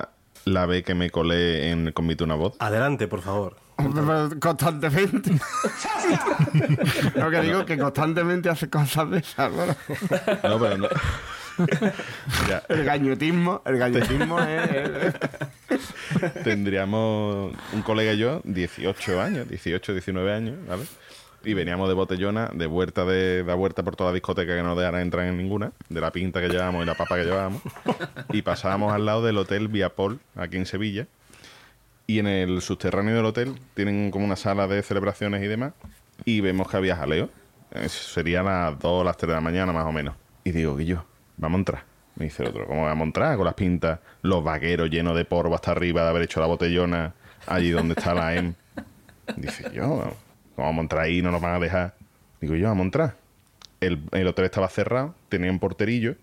[0.54, 2.56] la vez que me colé en convite una voz?
[2.60, 3.56] Adelante, por favor.
[4.39, 5.32] Constantemente.
[7.16, 9.66] Lo que digo es que constantemente hace cosas de esas, ¿no?
[9.68, 10.88] No, pero no.
[12.47, 15.14] Ya, El gañotismo, el gañotismo es...
[15.70, 20.84] es- tendríamos un colega y yo, 18 años, 18, 19 años, ¿vale?
[21.44, 24.76] Y veníamos de botellona, de vuelta de la vuelta por toda la discoteca que no
[24.76, 27.62] dejara entrar en ninguna, de la pinta que llevábamos y la papa que llevábamos.
[28.34, 31.08] Y pasábamos al lado del hotel Viapol, aquí en Sevilla.
[32.08, 35.74] Y en el subterráneo del hotel tienen como una sala de celebraciones y demás.
[36.26, 37.30] Y vemos que había jaleo.
[37.88, 40.16] Sería las 2 o las 3 de la mañana más o menos.
[40.44, 41.06] Y digo, Guillo,
[41.38, 41.84] vamos a entrar.
[42.16, 43.38] Me dice el otro, ¿cómo vamos a entrar?
[43.38, 47.14] Con las pintas, los vaqueros llenos de polvo hasta arriba de haber hecho la botellona
[47.48, 48.54] allí donde está la M.
[49.38, 50.12] Dice yo,
[50.60, 51.22] ¿cómo vamos a entrar ahí?
[51.22, 51.93] No nos van a dejar.
[52.41, 53.16] Digo yo, vamos a entrar.
[53.80, 56.16] El, el hotel estaba cerrado, tenía un porterillo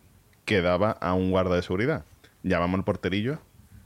[0.44, 2.04] que daba a un guarda de seguridad.
[2.42, 3.38] Llamamos al porterillo.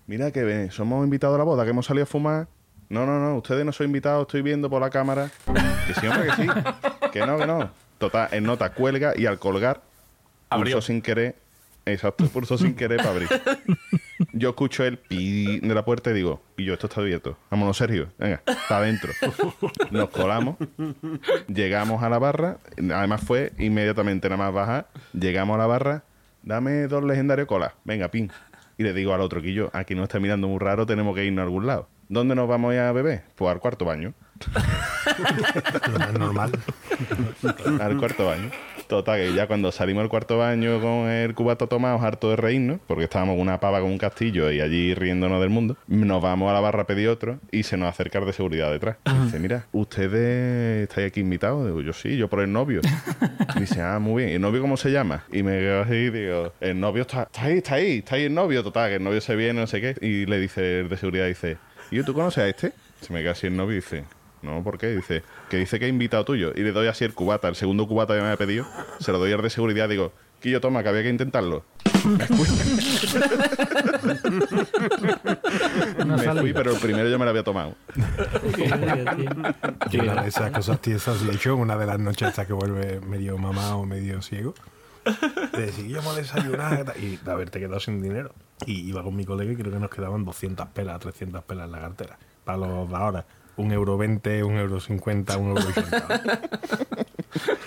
[0.09, 2.49] Mira que ven, somos invitados a la boda, que hemos salido a fumar.
[2.89, 5.31] No, no, no, ustedes no son invitados, estoy viendo por la cámara.
[5.87, 6.49] Que sí, hombre, que sí.
[7.13, 7.71] Que no, que no.
[7.99, 9.83] Total, en nota cuelga y al colgar,
[10.49, 11.37] pulsó sin querer.
[11.87, 13.29] Exacto, pulsó sin querer para abrir.
[14.33, 17.37] Yo escucho el pi de la puerta y digo, y yo, esto está abierto.
[17.51, 18.09] Vámonos, Sergio.
[18.19, 19.13] Venga, está adentro.
[19.91, 20.57] Nos colamos,
[21.49, 22.59] llegamos a la barra.
[22.77, 24.89] Además fue inmediatamente nada más bajar.
[25.13, 26.05] Llegamos a la barra.
[26.43, 27.73] Dame dos legendarios colas.
[27.85, 28.31] Venga, pin.
[28.79, 31.25] Y le digo al otro que yo, aquí nos está mirando muy raro, tenemos que
[31.25, 31.89] irnos a algún lado.
[32.09, 33.23] ¿Dónde nos vamos a ir a beber?
[33.37, 34.15] Pues al cuarto baño.
[35.93, 36.53] Lo más normal.
[37.81, 38.51] al cuarto baño.
[38.91, 42.81] Total, que ya cuando salimos del cuarto baño con el cubato tomado, harto de reírnos,
[42.89, 46.51] porque estábamos con una pava con un castillo y allí riéndonos del mundo, nos vamos
[46.51, 48.97] a la barra a pedir otro y se nos acerca el de seguridad detrás.
[49.07, 51.67] Y dice, mira, ¿ustedes estáis aquí invitados?
[51.67, 52.81] Digo, yo sí, yo por el novio.
[53.55, 54.33] Y dice, ah, muy bien.
[54.33, 55.23] ¿Y el novio cómo se llama?
[55.31, 58.25] Y me quedo así y digo, el novio está, está ahí, está ahí, está ahí
[58.25, 59.95] el novio, total, que el novio se viene, no sé qué.
[60.05, 61.59] Y le dice el de seguridad, dice,
[61.93, 62.73] ¿y tú conoces a este?
[63.03, 64.03] Se me queda así el novio y dice,
[64.43, 64.89] no, ¿por qué?
[64.89, 66.53] Dice, que dice que he invitado tuyo.
[66.55, 68.67] Y le doy así el cubata, el segundo cubata que me había pedido,
[68.99, 71.65] se lo doy al de seguridad, digo, Quillo, toma, que había que intentarlo.
[72.05, 72.49] Me fui.
[76.07, 77.75] Me fui, pero el primero yo me lo había tomado.
[79.91, 82.55] Yo una de esas cosas tiesas y he hecho una de las noches estas que
[82.55, 84.55] vuelve medio mamá o medio ciego.
[85.53, 88.33] De decir, íbamos a desayunar y de haberte quedado sin dinero.
[88.65, 91.73] Y iba con mi colega y creo que nos quedaban 200 pelas, 300 pelas en
[91.73, 92.19] la cartera.
[92.45, 93.27] Para los de ahora.
[93.61, 96.09] Un euro 20, un euro 50, un euro 80.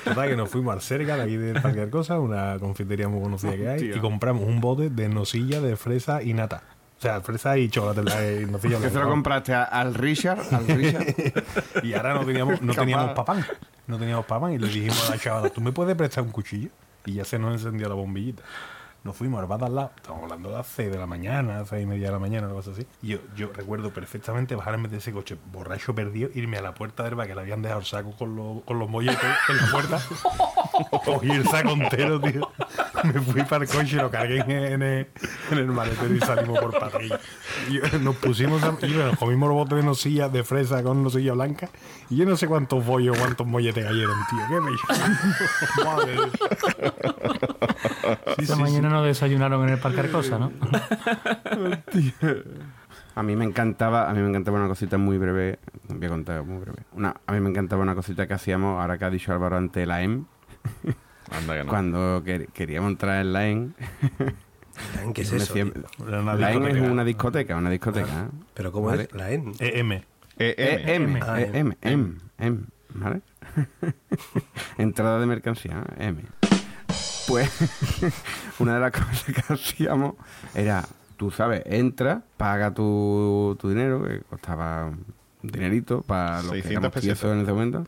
[0.04, 3.56] Total, que nos fuimos al cerca de aquí de cualquier cosa, una confitería muy conocida
[3.56, 6.64] que hay, y compramos un bote de nocilla de fresa y nata.
[7.00, 10.40] O sea, fresa y chocolate, la nocilla ¿Que se lo compraste a- al Richard?
[10.54, 11.06] ¿Al Richard?
[11.84, 13.46] Y ahora no teníamos, no teníamos papán.
[13.88, 14.54] No teníamos papán.
[14.54, 16.70] Y le dijimos a la chavala, ¿tú me puedes prestar un cuchillo?
[17.06, 18.44] Y ya se nos encendió la bombillita.
[19.04, 19.92] Nos fuimos al bar al lado.
[19.98, 22.72] Estamos hablando de las 6 de la mañana, 6 y media de la mañana, cosa
[22.72, 22.88] así.
[23.02, 27.04] Y yo, yo recuerdo perfectamente bajarme de ese coche borracho perdido, irme a la puerta
[27.04, 29.68] del bar que le habían dejado el saco con, los- con los molletes en la
[29.72, 30.00] puerta.
[31.06, 32.50] Cogí el saco entero, tío.
[33.04, 35.08] Me fui para el coche, lo cargué en, en el,
[35.52, 36.74] en el maletero y salimos por.
[37.70, 41.04] Y yo- nos pusimos a, y nos comimos los botes de nocilla de fresa con
[41.04, 41.68] nocilla blanca.
[42.10, 44.40] Y yo no sé cuántos bollos, cuántos molletes cayeron, tío.
[44.48, 45.84] Qué bello.
[45.84, 46.16] Madre
[48.38, 50.52] Esta mañana no desayunaron en el Parque Arcosa, ¿no?
[53.16, 56.44] A mí me encantaba, a mí me encantaba una cosita muy breve, voy a contar
[56.44, 56.80] muy breve.
[56.94, 59.86] Una, a mí me encantaba una cosita que hacíamos, ahora que ha dicho Álvaro ante
[59.86, 60.26] la EM,
[61.32, 61.70] Anda que no.
[61.70, 63.74] cuando quer- queríamos entrar en la EM.
[65.14, 65.54] ¿Qué es eso?
[65.56, 68.08] la EM es una discoteca, una discoteca.
[68.24, 68.28] ¿eh?
[68.56, 69.04] Pero ¿cómo Vale.
[69.04, 69.14] es?
[69.14, 69.54] La EN.
[69.60, 69.92] EM.
[69.92, 70.02] Eh,
[70.40, 72.60] Eh, M, Ah, eh, M, M, M,
[72.96, 73.22] ¿vale?
[74.80, 75.84] Entrada de mercancía.
[76.00, 76.24] M.
[77.28, 77.50] Pues
[78.60, 80.16] una de las cosas que hacíamos
[80.54, 80.84] era,
[81.18, 85.06] tú sabes, entra, paga tu, tu dinero, que costaba un
[85.42, 87.20] dinerito para los que 600 éramos pesetas.
[87.20, 87.86] tiesos en ese momento.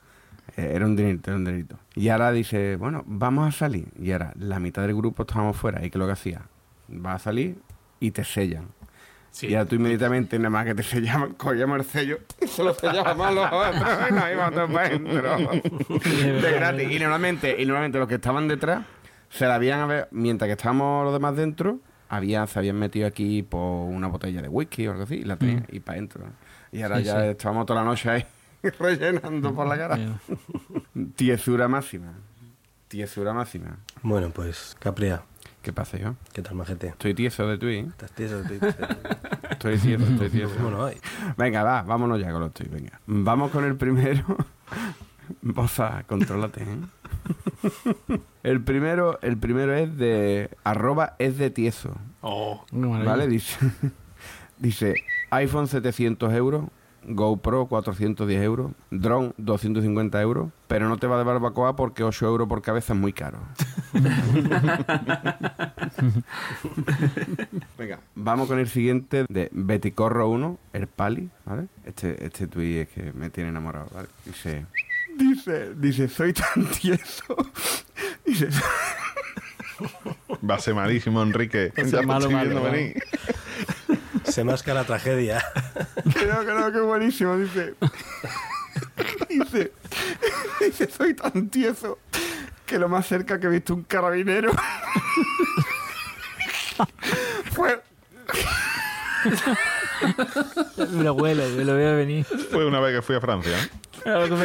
[0.58, 1.78] Eh, Era un dinerito, era un dinerito.
[1.96, 3.88] Y ahora dice, bueno, vamos a salir.
[4.00, 5.80] Y ahora la mitad del grupo estábamos fuera.
[5.80, 6.42] ¿Y qué es lo que hacía?
[6.88, 7.58] Vas a salir
[8.00, 8.68] y te sellan.
[9.32, 9.48] Sí.
[9.48, 12.74] Y ahora tú inmediatamente, nada más que te sellaban, cogíamos el sello y se lo
[12.74, 15.38] sellábamos a los otros y nos íbamos todos para adentro.
[16.42, 16.92] De gratis.
[16.92, 18.86] Y normalmente, y normalmente los que estaban detrás
[19.30, 23.08] se la habían, a ver, mientras que estábamos los demás dentro, había, se habían metido
[23.08, 26.26] aquí por una botella de whisky o algo así y la tenían y para adentro.
[26.72, 27.28] Y ahora Sí, ya sí.
[27.30, 28.26] estábamos toda la noche ahí
[28.80, 29.98] rellenando por la cara.
[31.16, 32.14] Tiesura máxima.
[32.88, 33.78] Tiesura máxima.
[34.04, 35.24] Bueno, pues, Capria,
[35.62, 36.16] ¿Qué pasa, yo?
[36.32, 36.90] ¿qué tal, majete?
[36.90, 37.88] Estoy tieso de tuit.
[37.90, 38.40] ¿Estás tieso?
[38.42, 38.60] Estoy-
[39.50, 40.92] Estoy tieso, estoy tieso.
[41.38, 43.00] Venga, va, vámonos ya con los venga.
[43.08, 44.24] Vamos con el primero.
[45.42, 46.78] Boza, contrólate, ¿eh?
[48.44, 51.96] El primero, el primero es de arroba es de tieso.
[52.22, 52.64] Oh.
[52.72, 53.28] ¿Vale?
[53.28, 53.58] Dice,
[54.58, 54.96] Dice,
[55.32, 56.66] iPhone 700 euros,
[57.04, 62.48] GoPro 410 euros, drone 250 euros, pero no te va de barbacoa porque 8 euros
[62.48, 63.40] por cabeza es muy caro.
[67.78, 71.68] Venga, vamos con el siguiente de Beticorro 1, el Pali, ¿vale?
[71.84, 74.08] Este, este tuit es que me tiene enamorado, ¿vale?
[74.26, 74.66] Dice,
[75.18, 77.52] dice, dice, soy tan tieso.
[78.26, 78.50] Dice,
[80.50, 81.74] Va a ser malísimo, Enrique.
[81.78, 82.30] Va a ser malo.
[84.24, 85.44] Se masca la tragedia.
[86.14, 87.76] que no, que no, que buenísimo, dice.
[89.30, 89.72] Dice,
[90.60, 92.00] dice, soy tan tieso
[92.66, 94.52] que lo más cerca que he visto un carabinero
[97.52, 97.82] fue,
[100.92, 102.26] Me lo huelo, me lo veo venir.
[102.26, 103.58] Fue una vez que fui a Francia.
[103.58, 103.70] ¿eh?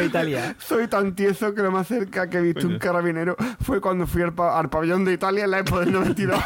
[0.03, 0.55] Italia.
[0.59, 4.21] soy tan tieso que lo más cerca que he visto un carabinero fue cuando fui
[4.21, 6.41] al, pa- al pabellón de Italia en la época del 92.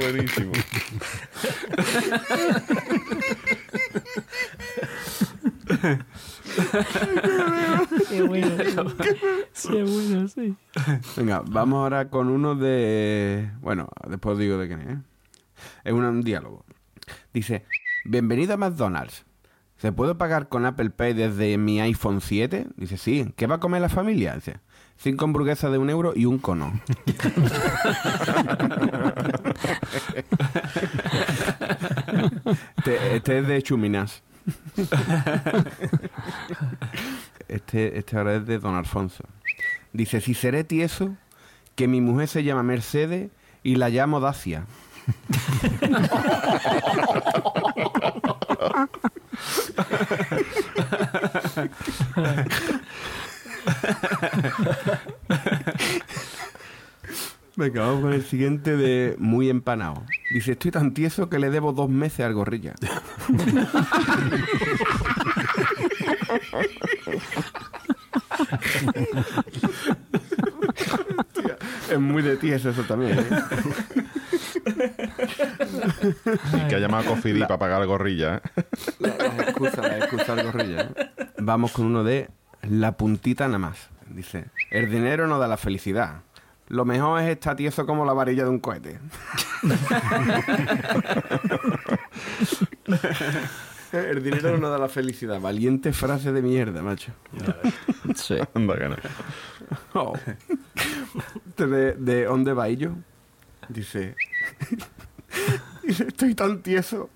[0.00, 0.52] Buenísimo.
[8.08, 8.48] Qué bueno.
[9.52, 10.54] Sí, bueno, sí.
[11.16, 13.50] Venga, vamos ahora con uno de...
[13.60, 14.88] Bueno, después digo de quién es.
[14.88, 14.98] ¿eh?
[15.84, 16.64] Es un, un diálogo.
[17.36, 17.66] Dice,
[18.06, 19.26] bienvenido a McDonald's.
[19.76, 22.68] ¿Se puede pagar con Apple Pay desde mi iPhone 7?
[22.78, 23.30] Dice, sí.
[23.36, 24.36] ¿Qué va a comer la familia?
[24.36, 24.60] Dice,
[24.96, 26.80] cinco hamburguesas de un euro y un cono.
[32.78, 34.22] este, este es de Chuminas.
[37.48, 39.24] Este, este ahora es de Don Alfonso.
[39.92, 41.14] Dice, si seré tieso,
[41.74, 43.30] que mi mujer se llama Mercedes
[43.62, 44.64] y la llamo Dacia.
[57.56, 60.02] Venga, vamos con el siguiente de muy empanado.
[60.30, 62.74] Dice, estoy tan tieso que le debo dos meses al gorrilla.
[71.16, 71.56] Hostia,
[71.90, 73.18] es muy de tieso eso también.
[73.18, 73.24] ¿eh?
[76.52, 78.36] Y que ha llamado a Cofidí para pagar la gorrilla.
[78.36, 78.40] ¿eh?
[78.98, 80.82] La, la excusa, la excusa del gorrilla.
[80.82, 81.10] ¿eh?
[81.38, 82.28] Vamos con uno de
[82.62, 83.88] la puntita nada más.
[84.08, 86.22] Dice, el dinero no da la felicidad.
[86.68, 88.98] Lo mejor es estar tieso como la varilla de un cohete.
[93.92, 95.40] el dinero no da la felicidad.
[95.40, 97.12] Valiente frase de mierda, macho.
[98.16, 98.36] Sí.
[98.54, 98.96] Anda no.
[99.94, 100.12] Oh.
[101.48, 102.66] Este de, de ¿Dónde va?
[102.66, 102.90] Dice,
[103.68, 104.14] dice,
[106.06, 107.10] estoy tan tieso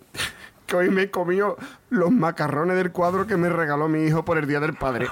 [0.66, 1.56] que hoy me he comido
[1.88, 5.08] los macarrones del cuadro que me regaló mi hijo por el Día del Padre.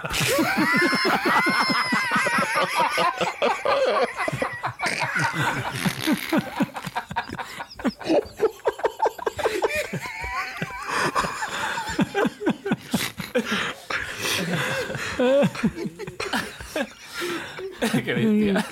[18.05, 18.65] Qué bestia.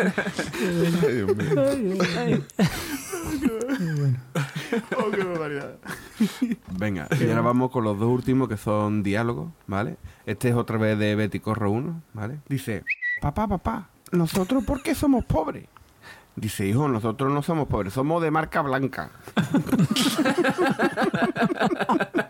[1.03, 2.45] Ay, Dios mío.
[4.99, 5.77] Oh, qué barbaridad.
[6.79, 9.97] Venga, y ahora vamos con los dos últimos que son diálogos, ¿vale?
[10.27, 12.41] Este es otra vez de Betty Corro 1, ¿vale?
[12.49, 12.85] Dice,
[13.21, 15.67] papá, papá, ¿nosotros por qué somos pobres?
[16.35, 19.11] Dice, hijo, nosotros no somos pobres, somos de marca blanca.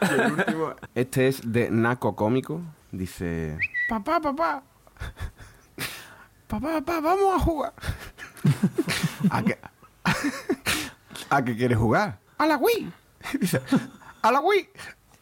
[0.00, 2.60] Y el último, este es de Naco Cómico.
[2.92, 3.58] Dice,
[3.88, 4.62] papá, papá,
[6.46, 7.72] papá, papá, vamos a jugar.
[9.30, 9.58] ¿A qué,
[11.30, 12.18] ¿A qué quieres jugar?
[12.38, 12.92] A la Wii.
[13.40, 13.60] Dice,
[14.22, 14.68] a la Wii.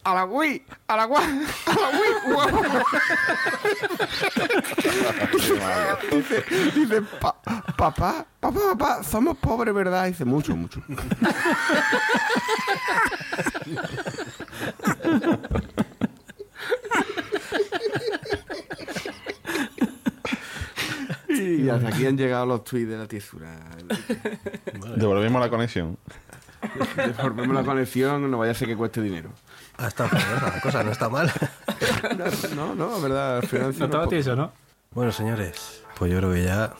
[0.03, 2.15] A la Wii, a la Wii, a la Wii.
[6.11, 6.43] dice,
[6.75, 7.35] dice "Pa-
[7.75, 10.05] papá, papá, papá, somos pobres, ¿verdad?
[10.05, 10.79] Dice, mucho, mucho.
[21.65, 23.55] Y hasta aquí han llegado los tweets de la tiesura.
[24.95, 25.97] Devolvemos la conexión.
[26.95, 29.29] Devolvemos la conexión, no vaya a ser que cueste dinero.
[29.77, 31.31] Ah, está fabulosa la cosa, no está mal.
[32.55, 34.51] No, no, verdad, No no estaba tieso, ¿no?
[34.91, 36.73] Bueno, señores, pues yo creo que ya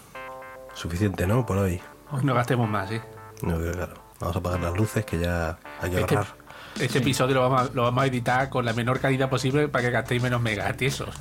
[0.73, 1.45] suficiente, ¿no?
[1.45, 1.81] Por hoy.
[2.11, 2.99] Hoy no gastemos más, ¿sí?
[3.41, 3.93] No, que claro.
[4.19, 6.35] Vamos a apagar las luces, que ya hay que Este, ahorrar.
[6.79, 9.85] Este episodio lo vamos, a, lo vamos a editar con la menor calidad posible para
[9.85, 11.09] que gastéis menos megas tiesos.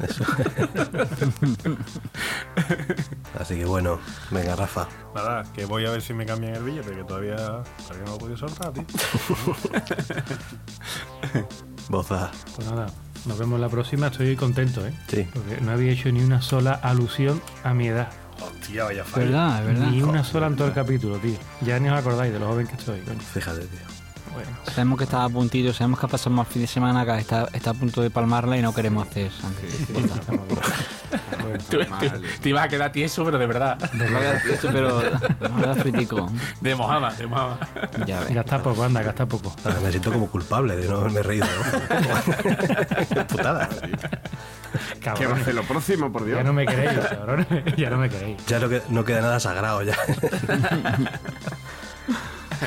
[3.38, 4.00] Así que bueno,
[4.30, 4.88] venga, Rafa.
[5.14, 8.16] Nada, que voy a ver si me cambian el billete, que todavía, todavía no lo
[8.16, 8.84] he podido soltar, tío.
[11.88, 12.30] Boza.
[12.56, 12.86] Pues nada,
[13.26, 14.08] nos vemos la próxima.
[14.08, 14.94] Estoy contento, ¿eh?
[15.08, 15.26] Sí.
[15.32, 18.08] Porque no había hecho ni una sola alusión a mi edad.
[18.40, 19.26] Hostia, vaya fallo.
[19.26, 19.60] ¿Verdad?
[19.60, 19.90] Es verdad.
[19.90, 21.36] Ni una sola en todo el capítulo, tío.
[21.60, 23.20] Ya ni os acordáis de lo joven que estoy, coño.
[23.20, 23.93] Fíjate, tío.
[24.34, 24.50] Bueno.
[24.64, 27.48] Sabemos que está a puntito, sabemos que ha pasado más fin de semana, que está,
[27.52, 29.68] está a punto de palmarla y no queremos hacer sangre.
[31.70, 33.78] Tú- tú- te ibas a quedar tieso, pero de verdad.
[34.62, 35.02] pero
[35.40, 36.28] no me da fritico.
[36.60, 37.58] De Mojama, de Mojama.
[38.06, 38.34] Ya ves.
[38.34, 39.54] Gasta poco, anda, gasta poco.
[39.64, 41.46] Ahora me siento como culpable de no haberme reído.
[41.46, 43.26] ¿no?
[43.26, 43.68] Putada.
[43.68, 45.40] ¿Qué va a Cabrón.
[45.40, 46.38] hacer lo próximo, por Dios?
[46.38, 47.46] Ya no me queréis, cabrón.
[47.76, 48.44] Ya no me queréis.
[48.46, 49.94] Ya no, que- no queda nada sagrado ya.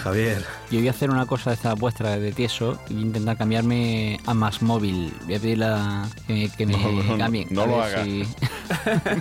[0.01, 3.05] Javier, Yo voy a hacer una cosa de esta vuestra de tieso y voy a
[3.07, 5.13] intentar cambiarme a más móvil.
[5.25, 7.47] Voy a pedirle a que me, que me No, no, no, cambien.
[7.51, 8.03] no a lo ver haga.
[8.03, 8.23] si-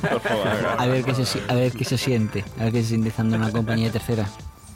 [0.02, 0.74] No lo haga.
[0.78, 2.44] a ver qué se si- a ver qué se siente.
[2.58, 4.26] A ver qué se siente estando en una compañía tercera.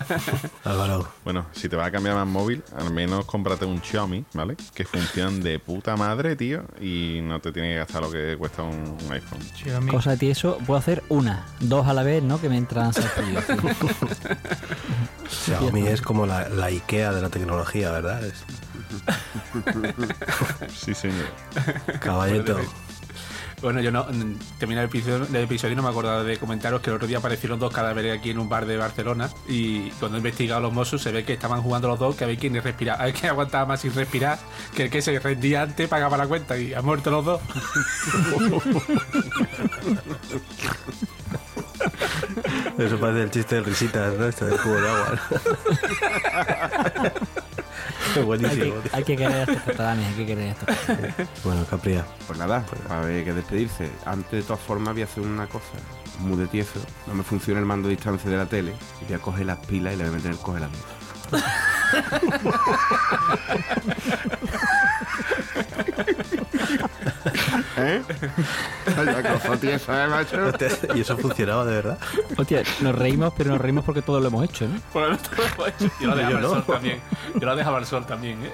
[0.64, 4.56] Álvaro, Bueno, si te vas a cambiar más móvil, al menos cómprate un Xiaomi, ¿vale?
[4.74, 8.62] Que funcionan de puta madre, tío, y no te tiene que gastar lo que cuesta
[8.62, 9.40] un, un iPhone.
[9.56, 9.90] Xiaomi.
[9.90, 12.40] Cosa de tieso, puedo hacer una, dos a la vez, ¿no?
[12.40, 13.44] Que me entran sencillos.
[15.28, 18.24] Xiaomi es como la, la Ikea de la tecnología, ¿verdad?
[18.24, 18.44] Es
[20.74, 21.26] Sí, señor.
[22.00, 22.58] caballito.
[23.62, 24.04] Bueno, yo no.
[24.04, 27.06] mm, Termina el episodio, el episodio y no me acordaba de comentaros que el otro
[27.06, 29.28] día aparecieron dos cadáveres aquí en un bar de Barcelona.
[29.48, 32.38] Y cuando he investigado los Mossos se ve que estaban jugando los dos, que había
[32.38, 34.38] quien respiraba, hay que aguantaba más sin respirar,
[34.74, 37.40] que el que se rendía antes pagaba la cuenta y han muerto los dos.
[42.78, 44.26] Eso parece el chiste del risitas, ¿no?
[44.26, 45.20] Este del cubo de agua.
[48.20, 48.82] hay, Buenísimo.
[48.82, 51.14] que, hay que querer a estos catalanes, hay que querer estos catalanes.
[51.44, 52.04] Bueno, Capria.
[52.26, 53.90] Pues nada, va a haber que despedirse.
[54.04, 55.66] Antes, de todas formas, voy a hacer una cosa
[56.20, 56.80] muy de tieso.
[57.06, 58.72] No me funciona el mando a distancia de la tele.
[59.02, 60.38] Y voy a coger las pilas y le voy a meter el.
[60.38, 60.99] Vaya cosa tiesa,
[67.76, 68.02] ¿eh?
[69.48, 69.80] Hostia,
[70.94, 71.98] ¿Y eso funcionaba de verdad?
[72.36, 74.80] Hostia, nos reímos, pero nos reímos porque todo lo hemos hecho, ¿no?
[74.92, 75.16] Por
[76.00, 76.48] yo lo dejaba al no.
[76.50, 77.00] sol también.
[77.34, 78.52] Yo lo dejaba al sol también, ¿eh?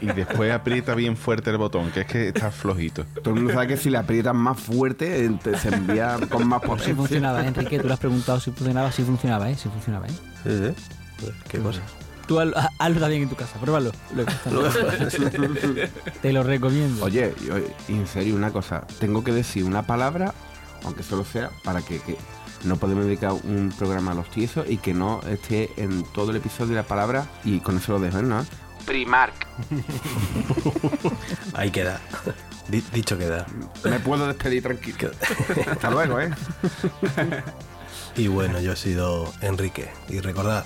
[0.00, 3.04] Y después aprieta bien fuerte el botón, que es que está flojito.
[3.22, 6.60] Todo el mundo sabe que si le aprietas más fuerte, eh, se envía con más
[6.62, 6.94] Si potencia.
[6.94, 7.48] funcionaba, ¿eh?
[7.48, 9.56] Enrique, tú le has preguntado si funcionaba, si funcionaba, ¿eh?
[9.56, 10.12] Si funcionaba, ¿eh?
[10.44, 10.94] Sí, sí.
[11.20, 11.80] Pues, ¿Qué cosa?
[12.26, 13.92] Tú haz- hazlo también en tu casa, pruébalo.
[16.22, 17.04] Te lo recomiendo.
[17.04, 18.84] Oye, y- oye, en serio, una cosa.
[18.98, 20.34] Tengo que decir una palabra,
[20.84, 22.16] aunque solo sea, para que, que
[22.64, 26.36] no podemos dedicar un programa a los tiesos y que no esté en todo el
[26.38, 28.44] episodio la palabra, y con eso lo dejo, ¿no?
[28.86, 29.46] Primark.
[31.54, 32.00] Ahí queda.
[32.68, 33.46] Di- dicho queda.
[33.84, 35.10] Me puedo despedir tranquilo.
[35.70, 36.30] Hasta luego, ¿eh?
[38.18, 39.90] Y bueno, yo he sido Enrique.
[40.08, 40.64] Y recordad,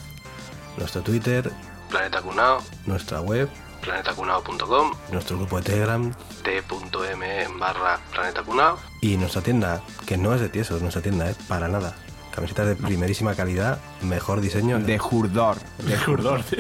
[0.80, 1.50] nuestro Twitter,
[1.90, 3.48] Planeta Cunao, nuestra web,
[3.82, 6.12] planetacunao.com, nuestro grupo de Telegram
[6.42, 8.78] t.me barra Planeta Cunao.
[9.00, 11.34] y nuestra tienda, que no es de tiesos, nuestra tienda, ¿eh?
[11.48, 11.94] Para nada.
[12.34, 14.78] Camisetas de primerísima calidad, mejor diseño.
[14.78, 15.56] De Jurdor.
[15.78, 16.56] De Jurdor, sí.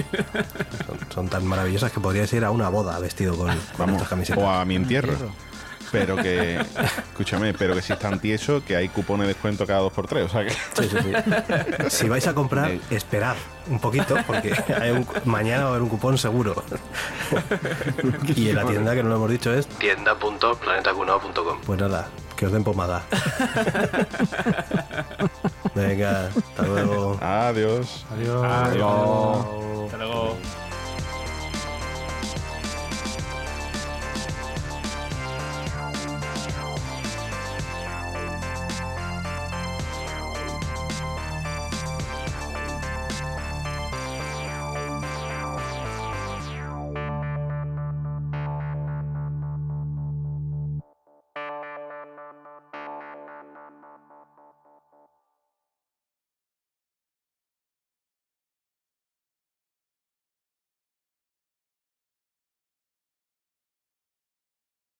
[0.84, 4.08] Son, son tan maravillosas que podrías ir a una boda vestido con, con Vamos, estas
[4.08, 4.42] camisetas.
[4.42, 5.14] o a mi entierro.
[5.92, 6.56] Pero que,
[7.10, 10.24] escúchame, pero que si están tiesos, que hay cupones de descuento cada dos por tres.
[10.26, 10.50] O sea que.
[10.50, 11.12] Sí, sí, sí.
[11.90, 13.34] Si vais a comprar, esperad
[13.68, 16.62] un poquito, porque hay un- mañana va a haber un cupón seguro.
[18.36, 21.60] Y en la tienda, que no lo hemos dicho, es, Tienda.planetacunao.com.
[21.66, 23.02] pues nada, que os den pomada.
[25.74, 27.18] Venga, hasta luego.
[27.20, 28.06] Adiós.
[28.12, 28.44] Adiós.
[28.44, 29.46] Adiós.